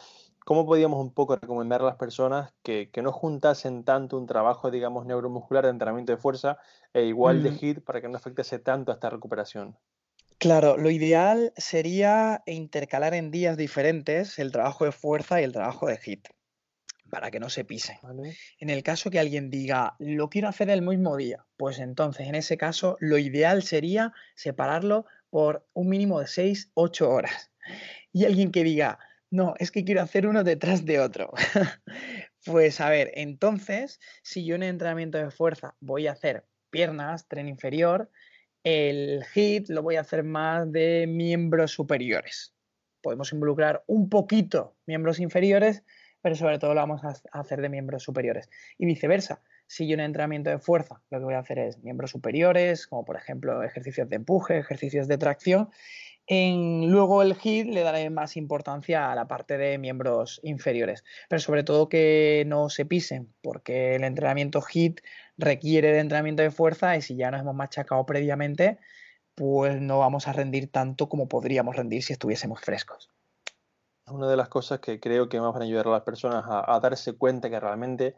¿Cómo 0.46 0.64
podríamos 0.64 1.00
un 1.00 1.12
poco 1.12 1.34
recomendar 1.34 1.80
a 1.80 1.86
las 1.86 1.96
personas 1.96 2.54
que, 2.62 2.88
no 3.02 3.10
juntasen 3.10 3.82
tanto 3.82 4.16
un 4.16 4.28
trabajo, 4.28 4.70
digamos, 4.70 5.04
neuromuscular 5.04 5.64
de 5.64 5.70
entrenamiento 5.70 6.12
de 6.12 6.18
fuerza 6.18 6.56
e 6.94 7.02
igual 7.02 7.42
de 7.42 7.50
HIIT 7.50 7.80
para 7.80 8.00
que 8.00 8.08
no 8.08 8.16
afectase 8.16 8.60
tanto 8.60 8.92
a 8.92 8.94
esta 8.94 9.10
recuperación? 9.10 9.76
Claro, 10.38 10.76
lo 10.76 10.88
ideal 10.90 11.52
sería 11.56 12.44
intercalar 12.46 13.12
en 13.14 13.32
días 13.32 13.56
diferentes 13.56 14.38
el 14.38 14.52
trabajo 14.52 14.84
de 14.84 14.92
fuerza 14.92 15.40
y 15.40 15.44
el 15.44 15.50
trabajo 15.50 15.88
de 15.88 15.98
HIIT 15.98 16.28
para 17.10 17.32
que 17.32 17.40
no 17.40 17.50
se 17.50 17.64
pise. 17.64 17.98
En 18.60 18.70
el 18.70 18.84
caso 18.84 19.10
que 19.10 19.18
alguien 19.18 19.50
diga, 19.50 19.96
lo 19.98 20.30
quiero 20.30 20.46
hacer 20.46 20.70
el 20.70 20.80
mismo 20.80 21.16
día, 21.16 21.44
pues 21.56 21.80
entonces 21.80 22.28
en 22.28 22.36
ese 22.36 22.56
caso 22.56 22.96
lo 23.00 23.18
ideal 23.18 23.64
sería 23.64 24.12
separarlo 24.36 25.06
por 25.28 25.66
un 25.72 25.88
mínimo 25.88 26.20
de 26.20 26.28
6, 26.28 26.70
8 26.74 27.10
horas. 27.10 27.50
Y 28.12 28.24
alguien 28.24 28.52
que 28.52 28.62
diga, 28.62 29.00
no, 29.30 29.54
es 29.58 29.70
que 29.70 29.84
quiero 29.84 30.02
hacer 30.02 30.26
uno 30.26 30.44
detrás 30.44 30.84
de 30.84 31.00
otro. 31.00 31.32
pues 32.44 32.80
a 32.80 32.90
ver, 32.90 33.10
entonces, 33.14 34.00
si 34.22 34.44
yo 34.44 34.54
en 34.54 34.62
entrenamiento 34.62 35.18
de 35.18 35.30
fuerza 35.30 35.74
voy 35.80 36.06
a 36.06 36.12
hacer 36.12 36.44
piernas, 36.70 37.26
tren 37.28 37.48
inferior, 37.48 38.10
el 38.64 39.24
HIT 39.34 39.68
lo 39.68 39.82
voy 39.82 39.96
a 39.96 40.00
hacer 40.00 40.24
más 40.24 40.70
de 40.70 41.06
miembros 41.08 41.72
superiores. 41.72 42.54
Podemos 43.00 43.32
involucrar 43.32 43.84
un 43.86 44.08
poquito 44.08 44.76
miembros 44.86 45.20
inferiores, 45.20 45.84
pero 46.20 46.34
sobre 46.34 46.58
todo 46.58 46.74
lo 46.74 46.80
vamos 46.80 47.02
a 47.04 47.14
hacer 47.38 47.60
de 47.60 47.68
miembros 47.68 48.02
superiores. 48.02 48.50
Y 48.78 48.86
viceversa, 48.86 49.42
si 49.66 49.86
yo 49.86 49.94
en 49.94 50.00
entrenamiento 50.00 50.50
de 50.50 50.58
fuerza 50.58 51.00
lo 51.10 51.18
que 51.18 51.24
voy 51.24 51.34
a 51.34 51.40
hacer 51.40 51.58
es 51.58 51.78
miembros 51.82 52.10
superiores, 52.10 52.86
como 52.86 53.04
por 53.04 53.16
ejemplo 53.16 53.62
ejercicios 53.62 54.08
de 54.08 54.16
empuje, 54.16 54.58
ejercicios 54.58 55.08
de 55.08 55.18
tracción, 55.18 55.70
En, 56.28 56.90
luego 56.90 57.22
el 57.22 57.36
HIT 57.40 57.68
le 57.68 57.82
daré 57.82 58.10
más 58.10 58.36
importancia 58.36 59.12
a 59.12 59.14
la 59.14 59.28
parte 59.28 59.56
de 59.58 59.78
miembros 59.78 60.40
inferiores, 60.42 61.04
pero 61.28 61.40
sobre 61.40 61.62
todo 61.62 61.88
que 61.88 62.42
no 62.46 62.68
se 62.68 62.84
pisen, 62.84 63.32
porque 63.42 63.94
el 63.94 64.02
entrenamiento 64.02 64.60
HIT 64.60 65.00
requiere 65.38 65.92
de 65.92 66.00
entrenamiento 66.00 66.42
de 66.42 66.50
fuerza 66.50 66.96
y 66.96 67.02
si 67.02 67.14
ya 67.16 67.30
nos 67.30 67.40
hemos 67.40 67.54
machacado 67.54 68.04
previamente, 68.06 68.78
pues 69.36 69.80
no 69.80 69.98
vamos 69.98 70.26
a 70.26 70.32
rendir 70.32 70.72
tanto 70.72 71.08
como 71.08 71.28
podríamos 71.28 71.76
rendir 71.76 72.02
si 72.02 72.12
estuviésemos 72.12 72.60
frescos. 72.60 73.10
Una 74.08 74.28
de 74.28 74.36
las 74.36 74.48
cosas 74.48 74.80
que 74.80 74.98
creo 74.98 75.28
que 75.28 75.40
más 75.40 75.52
van 75.52 75.62
a 75.62 75.64
ayudar 75.66 75.88
a 75.88 75.90
las 75.90 76.02
personas 76.02 76.44
a, 76.48 76.80
darse 76.80 77.16
cuenta 77.16 77.50
que 77.50 77.60
realmente 77.60 78.16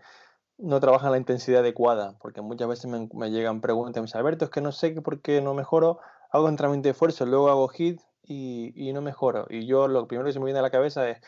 no 0.59 0.81
trabajan 0.81 1.11
la 1.11 1.19
intensidad 1.19 1.61
adecuada, 1.61 2.17
porque 2.21 2.41
muchas 2.41 2.69
veces 2.69 2.91
me, 2.91 3.31
llegan 3.31 3.61
preguntas, 3.61 4.01
me 4.01 4.07
dicen, 4.07 4.19
Alberto, 4.19 4.45
es 4.45 4.51
que 4.51 4.61
no 4.61 4.71
sé 4.73 4.93
por 5.01 5.21
qué 5.21 5.41
no 5.41 5.55
mejoro, 5.55 5.99
hago 6.31 6.49
entrenamiento 6.49 6.89
de 6.89 6.95
fuerza, 6.95 7.25
luego 7.25 7.49
hago 7.51 7.69
HIT 7.69 8.01
y, 8.23 8.73
y, 8.75 8.93
no 8.93 9.01
mejoro. 9.01 9.47
Y 9.49 9.67
yo 9.67 9.89
lo 9.89 10.07
primero 10.07 10.27
que 10.27 10.33
se 10.33 10.39
me 10.39 10.47
viene 10.47 10.59
a 10.59 10.63
la 10.63 10.71
cabeza 10.71 11.09
es, 11.09 11.19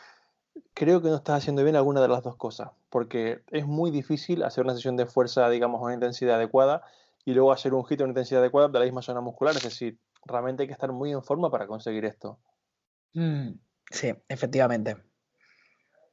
creo 0.73 1.01
que 1.01 1.09
no 1.09 1.15
estás 1.15 1.37
haciendo 1.37 1.63
bien 1.63 1.75
alguna 1.75 2.01
de 2.01 2.07
las 2.07 2.23
dos 2.23 2.35
cosas, 2.35 2.71
porque 2.89 3.41
es 3.51 3.65
muy 3.65 3.91
difícil 3.91 4.43
hacer 4.43 4.63
una 4.63 4.73
sesión 4.73 4.97
de 4.97 5.05
fuerza, 5.05 5.49
digamos, 5.49 5.81
a 5.81 5.85
una 5.85 5.93
intensidad 5.93 6.35
adecuada 6.35 6.83
y 7.25 7.33
luego 7.33 7.51
hacer 7.51 7.73
un 7.73 7.85
hit 7.85 8.01
a 8.01 8.03
una 8.03 8.11
intensidad 8.11 8.41
adecuada 8.41 8.67
de 8.67 8.79
la 8.79 8.85
misma 8.85 9.01
zona 9.01 9.21
muscular. 9.21 9.55
Es 9.55 9.63
decir, 9.63 9.99
realmente 10.25 10.63
hay 10.63 10.67
que 10.67 10.73
estar 10.73 10.91
muy 10.91 11.11
en 11.11 11.23
forma 11.23 11.49
para 11.49 11.67
conseguir 11.67 12.05
esto. 12.05 12.39
Mm, 13.13 13.51
sí, 13.89 14.13
efectivamente. 14.27 15.10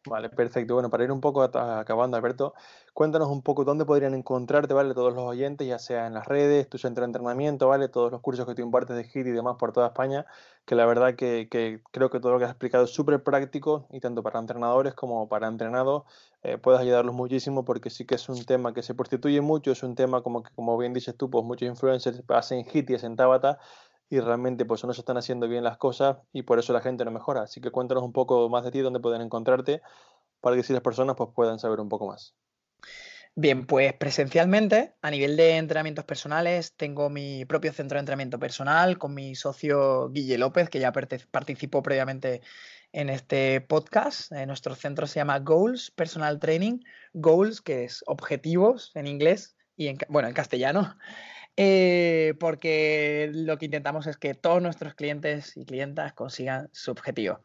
Vale, 0.08 0.30
perfecto. 0.30 0.74
Bueno, 0.74 0.88
para 0.88 1.04
ir 1.04 1.12
un 1.12 1.20
poco 1.20 1.42
acabando, 1.42 2.16
Alberto, 2.16 2.54
cuéntanos 2.94 3.28
un 3.28 3.42
poco 3.42 3.64
dónde 3.64 3.84
podrían 3.84 4.14
encontrarte, 4.14 4.72
¿vale? 4.72 4.94
Todos 4.94 5.12
los 5.12 5.22
oyentes, 5.24 5.66
ya 5.66 5.78
sea 5.78 6.06
en 6.06 6.14
las 6.14 6.26
redes, 6.26 6.68
tu 6.68 6.78
centro 6.78 7.02
de 7.02 7.06
entrenamiento, 7.06 7.68
¿vale? 7.68 7.88
Todos 7.88 8.10
los 8.10 8.20
cursos 8.22 8.46
que 8.46 8.54
tú 8.54 8.62
impartes 8.62 8.96
de 8.96 9.02
HIT 9.02 9.26
y 9.26 9.30
demás 9.32 9.56
por 9.58 9.72
toda 9.72 9.88
España, 9.88 10.24
que 10.64 10.74
la 10.74 10.86
verdad 10.86 11.14
que, 11.14 11.48
creo 11.90 12.10
que 12.10 12.20
todo 12.20 12.32
lo 12.32 12.38
que 12.38 12.44
has 12.46 12.50
explicado 12.52 12.84
es 12.84 12.90
súper 12.90 13.22
práctico 13.22 13.86
y 13.90 14.00
tanto 14.00 14.22
para 14.22 14.38
entrenadores 14.38 14.94
como 14.94 15.28
para 15.28 15.48
entrenados 15.48 16.04
eh, 16.42 16.58
ayudarlos 16.78 17.14
muchísimo 17.14 17.64
porque 17.64 17.90
sí 17.90 18.06
que 18.06 18.14
es 18.14 18.28
un 18.28 18.44
tema 18.44 18.72
que 18.72 18.82
se 18.82 18.94
prostituye 18.94 19.40
mucho, 19.40 19.72
es 19.72 19.82
un 19.82 19.94
tema 19.94 20.22
como 20.22 20.42
que, 20.42 20.50
como 20.54 20.78
bien 20.78 20.94
dices 20.94 21.16
tú, 21.16 21.28
pues 21.28 21.44
muchos 21.44 21.68
influencers 21.68 22.22
hacen 22.28 22.64
HIT 22.64 22.90
y 22.90 22.94
hacen 22.94 23.16
Tabata 23.16 23.58
y 24.10 24.20
realmente 24.20 24.64
pues 24.64 24.84
no 24.84 24.92
se 24.92 25.00
están 25.00 25.18
haciendo 25.18 25.48
bien 25.48 25.64
las 25.64 25.76
cosas 25.76 26.18
y 26.32 26.42
por 26.42 26.58
eso 26.58 26.72
la 26.72 26.80
gente 26.80 27.04
no 27.04 27.10
mejora. 27.10 27.42
Así 27.42 27.60
que 27.60 27.70
cuéntanos 27.70 28.04
un 28.04 28.12
poco 28.12 28.48
más 28.48 28.64
de 28.64 28.70
ti, 28.70 28.80
dónde 28.80 29.00
pueden 29.00 29.20
encontrarte, 29.20 29.82
para 30.40 30.56
que 30.56 30.62
si 30.62 30.72
las 30.72 30.82
personas 30.82 31.16
pues 31.16 31.30
puedan 31.34 31.58
saber 31.58 31.80
un 31.80 31.88
poco 31.88 32.06
más. 32.06 32.34
Bien, 33.34 33.66
pues 33.66 33.92
presencialmente, 33.92 34.94
a 35.00 35.10
nivel 35.12 35.36
de 35.36 35.58
entrenamientos 35.58 36.04
personales, 36.04 36.74
tengo 36.74 37.08
mi 37.08 37.44
propio 37.44 37.72
centro 37.72 37.96
de 37.96 38.00
entrenamiento 38.00 38.40
personal 38.40 38.98
con 38.98 39.14
mi 39.14 39.36
socio 39.36 40.08
Guille 40.08 40.38
López, 40.38 40.68
que 40.68 40.80
ya 40.80 40.90
participó 40.90 41.80
previamente 41.80 42.40
en 42.90 43.10
este 43.10 43.60
podcast. 43.60 44.32
Eh, 44.32 44.44
nuestro 44.46 44.74
centro 44.74 45.06
se 45.06 45.20
llama 45.20 45.38
Goals 45.38 45.92
Personal 45.92 46.40
Training. 46.40 46.80
Goals, 47.12 47.60
que 47.60 47.84
es 47.84 48.02
objetivos 48.08 48.90
en 48.94 49.06
inglés 49.06 49.56
y 49.76 49.86
en, 49.86 49.98
bueno, 50.08 50.26
en 50.26 50.34
castellano. 50.34 50.96
Eh, 51.60 52.34
porque 52.38 53.32
lo 53.34 53.58
que 53.58 53.64
intentamos 53.64 54.06
es 54.06 54.16
que 54.16 54.34
todos 54.34 54.62
nuestros 54.62 54.94
clientes 54.94 55.56
y 55.56 55.64
clientas 55.64 56.12
consigan 56.12 56.68
su 56.72 56.92
objetivo. 56.92 57.42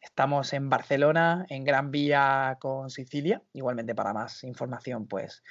Estamos 0.00 0.52
en 0.52 0.70
Barcelona, 0.70 1.44
en 1.48 1.64
Gran 1.64 1.90
Vía 1.90 2.58
con 2.60 2.90
Sicilia. 2.90 3.42
Igualmente 3.52 3.92
para 3.96 4.12
más 4.12 4.44
información, 4.44 5.08
pues 5.08 5.42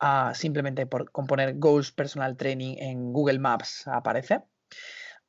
ah, 0.00 0.32
simplemente 0.34 0.84
por 0.84 1.10
componer 1.12 1.58
Goals 1.58 1.92
Personal 1.92 2.36
Training 2.36 2.76
en 2.78 3.10
Google 3.10 3.38
Maps 3.38 3.88
aparece. 3.88 4.42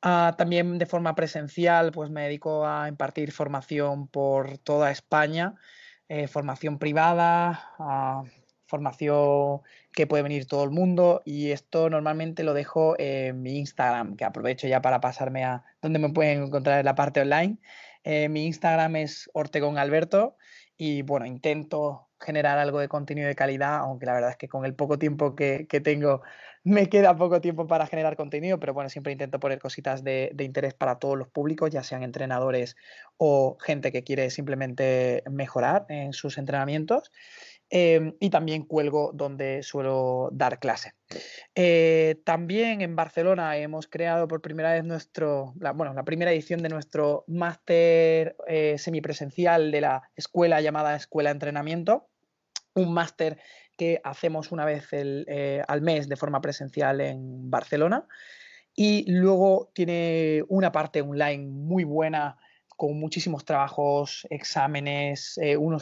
Ah, 0.02 0.34
también 0.36 0.76
de 0.76 0.84
forma 0.84 1.14
presencial, 1.14 1.92
pues 1.92 2.10
me 2.10 2.24
dedico 2.24 2.66
a 2.66 2.88
impartir 2.88 3.32
formación 3.32 4.06
por 4.06 4.58
toda 4.58 4.90
España, 4.90 5.54
eh, 6.08 6.28
formación 6.28 6.78
privada, 6.78 7.72
ah, 7.78 8.22
formación 8.74 9.60
que 9.92 10.08
puede 10.08 10.24
venir 10.24 10.46
todo 10.46 10.64
el 10.64 10.70
mundo 10.70 11.22
y 11.24 11.52
esto 11.52 11.88
normalmente 11.88 12.42
lo 12.42 12.54
dejo 12.54 12.96
en 12.98 13.40
mi 13.40 13.58
Instagram, 13.58 14.16
que 14.16 14.24
aprovecho 14.24 14.66
ya 14.66 14.82
para 14.82 15.00
pasarme 15.00 15.44
a 15.44 15.62
donde 15.80 16.00
me 16.00 16.10
pueden 16.10 16.42
encontrar 16.42 16.80
en 16.80 16.84
la 16.84 16.96
parte 16.96 17.20
online. 17.20 17.58
Eh, 18.02 18.28
mi 18.28 18.46
Instagram 18.46 18.96
es 18.96 19.30
Ortegón 19.32 19.78
Alberto 19.78 20.36
y 20.76 21.02
bueno, 21.02 21.24
intento 21.24 22.08
generar 22.20 22.58
algo 22.58 22.80
de 22.80 22.88
contenido 22.88 23.28
de 23.28 23.36
calidad, 23.36 23.76
aunque 23.76 24.06
la 24.06 24.14
verdad 24.14 24.30
es 24.30 24.36
que 24.36 24.48
con 24.48 24.64
el 24.64 24.74
poco 24.74 24.98
tiempo 24.98 25.36
que, 25.36 25.66
tengo 25.84 26.22
me 26.64 26.88
queda 26.88 27.14
poco 27.16 27.40
tiempo 27.40 27.66
para 27.68 27.86
generar 27.86 28.16
contenido, 28.16 28.58
pero 28.58 28.74
bueno, 28.74 28.88
siempre 28.88 29.12
intento 29.12 29.38
poner 29.38 29.60
cositas 29.60 30.02
de, 30.02 30.30
de, 30.34 30.44
interés 30.44 30.74
para 30.74 30.98
todos 30.98 31.16
los 31.16 31.28
públicos, 31.28 31.70
ya 31.70 31.84
sean 31.84 32.02
entrenadores 32.02 32.76
o 33.18 33.56
gente 33.60 33.92
que 33.92 34.02
quiere 34.02 34.30
simplemente 34.30 35.22
mejorar 35.30 35.86
en 35.90 36.12
sus 36.14 36.38
entrenamientos. 36.38 37.12
Em, 37.76 38.14
y 38.20 38.30
también 38.30 38.62
cuelgo 38.62 39.10
donde 39.12 39.64
suelo 39.64 40.28
dar 40.30 40.60
clase. 40.60 40.92
Eh, 41.56 42.22
también 42.24 42.82
en 42.82 42.94
Barcelona 42.94 43.56
hemos 43.56 43.88
creado 43.88 44.28
por 44.28 44.40
primera 44.40 44.74
vez 44.74 44.84
nuestro, 44.84 45.54
la, 45.58 45.72
bueno, 45.72 45.92
la 45.92 46.04
primera 46.04 46.30
edición 46.30 46.62
de 46.62 46.68
nuestro 46.68 47.24
máster 47.26 48.36
eh, 48.46 48.76
semipresencial 48.78 49.72
de 49.72 49.80
la 49.80 50.02
escuela 50.14 50.60
llamada 50.60 50.94
Escuela 50.94 51.32
Entrenamiento, 51.32 52.06
un 52.76 52.94
máster 52.94 53.40
que 53.76 54.00
hacemos 54.04 54.52
una 54.52 54.64
vez 54.64 54.86
eh, 54.92 55.60
al 55.66 55.82
mes 55.82 56.08
de 56.08 56.14
forma 56.14 56.40
presencial 56.40 57.00
en 57.00 57.50
Barcelona. 57.50 58.06
Y 58.76 59.04
luego 59.10 59.72
tiene 59.74 60.44
una 60.46 60.70
parte 60.70 61.02
online 61.02 61.48
muy 61.48 61.82
buena 61.82 62.36
con 62.76 62.98
muchísimos 62.98 63.44
trabajos, 63.44 64.26
exámenes, 64.30 65.38
eh, 65.38 65.56
un, 65.56 65.78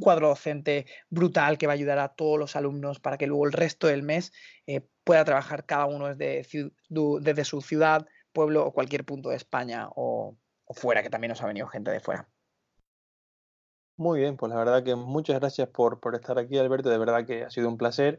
cuadro 0.00 0.28
docente 0.28 0.86
brutal 1.10 1.58
que 1.58 1.66
va 1.66 1.72
a 1.72 1.74
ayudar 1.74 1.98
a 1.98 2.08
todos 2.08 2.38
los 2.38 2.56
alumnos 2.56 3.00
para 3.00 3.18
que 3.18 3.26
luego 3.26 3.46
el 3.46 3.52
resto 3.52 3.86
del 3.86 4.02
mes 4.02 4.32
eh, 4.66 4.86
pueda 5.04 5.24
trabajar 5.24 5.66
cada 5.66 5.86
uno 5.86 6.14
desde, 6.14 7.44
su 7.44 7.60
ciudad, 7.60 8.06
pueblo 8.32 8.66
o 8.66 8.72
cualquier 8.72 9.04
punto 9.04 9.30
de 9.30 9.36
España 9.36 9.88
o, 9.94 10.36
o 10.64 10.74
fuera, 10.74 11.02
que 11.02 11.10
también 11.10 11.30
nos 11.30 11.42
ha 11.42 11.46
venido 11.46 11.66
gente 11.68 11.90
de 11.90 12.00
fuera. 12.00 12.28
Muy 13.96 14.20
bien, 14.20 14.36
pues 14.36 14.50
la 14.50 14.58
verdad 14.58 14.82
que 14.82 14.96
muchas 14.96 15.38
gracias 15.38 15.68
por, 15.68 16.00
por 16.00 16.16
estar 16.16 16.36
aquí, 16.38 16.58
Alberto. 16.58 16.90
De 16.90 16.98
verdad 16.98 17.24
que 17.24 17.44
ha 17.44 17.50
sido 17.50 17.68
un 17.68 17.78
placer 17.78 18.18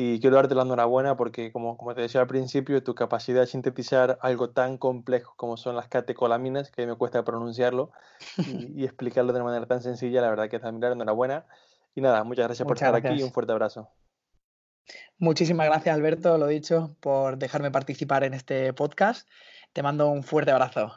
y 0.00 0.20
quiero 0.20 0.36
darte 0.36 0.54
la 0.54 0.62
enhorabuena 0.62 1.16
porque, 1.16 1.50
como, 1.50 1.76
como 1.76 1.92
te 1.92 2.02
decía 2.02 2.20
al 2.20 2.28
principio, 2.28 2.84
tu 2.84 2.94
capacidad 2.94 3.40
de 3.40 3.48
sintetizar 3.48 4.16
algo 4.22 4.50
tan 4.50 4.78
complejo 4.78 5.34
como 5.36 5.56
son 5.56 5.74
las 5.74 5.88
catecolaminas, 5.88 6.70
que 6.70 6.82
a 6.82 6.86
mí 6.86 6.92
me 6.92 6.96
cuesta 6.96 7.24
pronunciarlo, 7.24 7.90
y, 8.76 8.84
explicarlo 8.84 9.32
de 9.32 9.40
una 9.40 9.46
manera 9.46 9.66
tan 9.66 9.82
sencilla, 9.82 10.20
la 10.20 10.30
verdad 10.30 10.48
que 10.48 10.54
es 10.54 10.62
admirar, 10.62 10.92
enhorabuena. 10.92 11.46
Y 11.96 12.00
nada, 12.00 12.22
muchas 12.22 12.46
gracias 12.46 12.64
por 12.64 12.76
estar 12.76 12.94
aquí 12.94 13.08
y 13.08 13.24
un 13.24 13.32
fuerte 13.32 13.50
abrazo. 13.50 13.90
Muchísimas 15.18 15.66
gracias, 15.66 15.96
Alberto, 15.96 16.38
lo 16.38 16.46
dicho, 16.46 16.94
por 17.00 17.36
dejarme 17.36 17.72
participar 17.72 18.22
en 18.22 18.34
este 18.34 18.72
podcast. 18.74 19.28
Te 19.72 19.82
mando 19.82 20.06
un 20.10 20.22
fuerte 20.22 20.52
abrazo. 20.52 20.92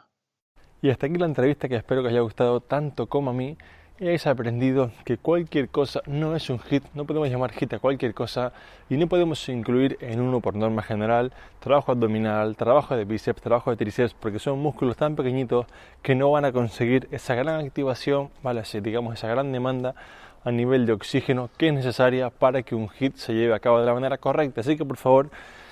Y 0.80 0.90
hasta 0.90 1.06
aquí 1.06 1.16
la 1.16 1.26
entrevista 1.26 1.68
que 1.68 1.74
espero 1.74 2.02
que 2.02 2.06
os 2.06 2.12
haya 2.12 2.20
gustado 2.20 2.60
tanto 2.60 3.08
como 3.08 3.30
a 3.30 3.34
mí 3.34 3.58
y 4.02 4.06
hayáis 4.06 4.26
aprendido 4.26 4.90
que 5.04 5.16
cualquier 5.16 5.68
cosa 5.68 6.02
no 6.06 6.34
es 6.34 6.50
un 6.50 6.58
hit, 6.58 6.82
no 6.92 7.04
podemos 7.04 7.28
llamar 7.28 7.52
hit 7.52 7.72
a 7.74 7.78
cualquier 7.78 8.14
cosa 8.14 8.52
y 8.90 8.96
no 8.96 9.06
podemos 9.06 9.48
incluir 9.48 9.96
en 10.00 10.20
uno 10.20 10.40
por 10.40 10.56
norma 10.56 10.82
general 10.82 11.32
trabajo 11.60 11.92
abdominal, 11.92 12.56
trabajo 12.56 12.96
de 12.96 13.04
bíceps, 13.04 13.40
trabajo 13.40 13.70
de 13.70 13.76
tríceps, 13.76 14.12
porque 14.14 14.40
son 14.40 14.58
músculos 14.58 14.96
tan 14.96 15.14
pequeñitos 15.14 15.66
que 16.02 16.16
no 16.16 16.32
van 16.32 16.44
a 16.44 16.50
conseguir 16.50 17.06
esa 17.12 17.36
gran 17.36 17.64
activación, 17.64 18.30
¿vale? 18.42 18.64
Digamos, 18.82 19.14
esa 19.14 19.28
gran 19.28 19.52
demanda 19.52 19.94
a 20.42 20.50
nivel 20.50 20.84
de 20.84 20.94
oxígeno 20.94 21.48
que 21.56 21.68
es 21.68 21.72
necesaria 21.72 22.30
para 22.30 22.64
que 22.64 22.74
un 22.74 22.88
hit 22.88 23.14
se 23.14 23.34
lleve 23.34 23.54
a 23.54 23.60
cabo 23.60 23.78
de 23.78 23.86
la 23.86 23.94
manera 23.94 24.18
correcta. 24.18 24.62
Así 24.62 24.76
que 24.76 24.84
por 24.84 24.96
favor, 24.96 25.30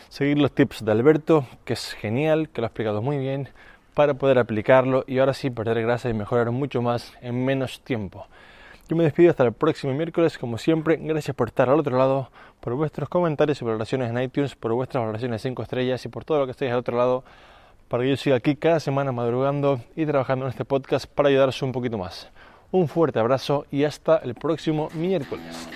seguir 0.08 0.38
los 0.38 0.52
tips 0.52 0.84
de 0.84 0.92
Alberto, 0.92 1.46
que 1.64 1.72
es 1.72 1.94
genial, 1.94 2.48
que 2.48 2.60
lo 2.60 2.66
ha 2.66 2.68
explicado 2.68 3.02
muy 3.02 3.18
bien 3.18 3.48
para 4.00 4.14
poder 4.14 4.38
aplicarlo 4.38 5.04
y 5.06 5.18
ahora 5.18 5.34
sí 5.34 5.50
perder 5.50 5.82
grasa 5.82 6.08
y 6.08 6.14
mejorar 6.14 6.50
mucho 6.52 6.80
más 6.80 7.12
en 7.20 7.44
menos 7.44 7.82
tiempo. 7.82 8.26
Yo 8.88 8.96
me 8.96 9.04
despido 9.04 9.28
hasta 9.28 9.44
el 9.44 9.52
próximo 9.52 9.92
miércoles, 9.92 10.38
como 10.38 10.56
siempre, 10.56 10.96
gracias 10.96 11.36
por 11.36 11.48
estar 11.48 11.68
al 11.68 11.78
otro 11.78 11.98
lado, 11.98 12.30
por 12.60 12.72
vuestros 12.76 13.10
comentarios 13.10 13.60
y 13.60 13.64
valoraciones 13.66 14.08
en 14.08 14.22
iTunes, 14.22 14.54
por 14.54 14.72
vuestras 14.72 15.02
valoraciones 15.02 15.42
5 15.42 15.62
estrellas 15.62 16.02
y 16.06 16.08
por 16.08 16.24
todo 16.24 16.38
lo 16.38 16.46
que 16.46 16.52
estéis 16.52 16.72
al 16.72 16.78
otro 16.78 16.96
lado, 16.96 17.24
para 17.88 18.02
que 18.02 18.08
yo 18.08 18.16
siga 18.16 18.36
aquí 18.36 18.56
cada 18.56 18.80
semana 18.80 19.12
madrugando 19.12 19.82
y 19.94 20.06
trabajando 20.06 20.46
en 20.46 20.52
este 20.52 20.64
podcast 20.64 21.04
para 21.04 21.28
ayudaros 21.28 21.60
un 21.60 21.72
poquito 21.72 21.98
más. 21.98 22.30
Un 22.70 22.88
fuerte 22.88 23.18
abrazo 23.18 23.66
y 23.70 23.84
hasta 23.84 24.16
el 24.16 24.34
próximo 24.34 24.88
miércoles. 24.94 25.68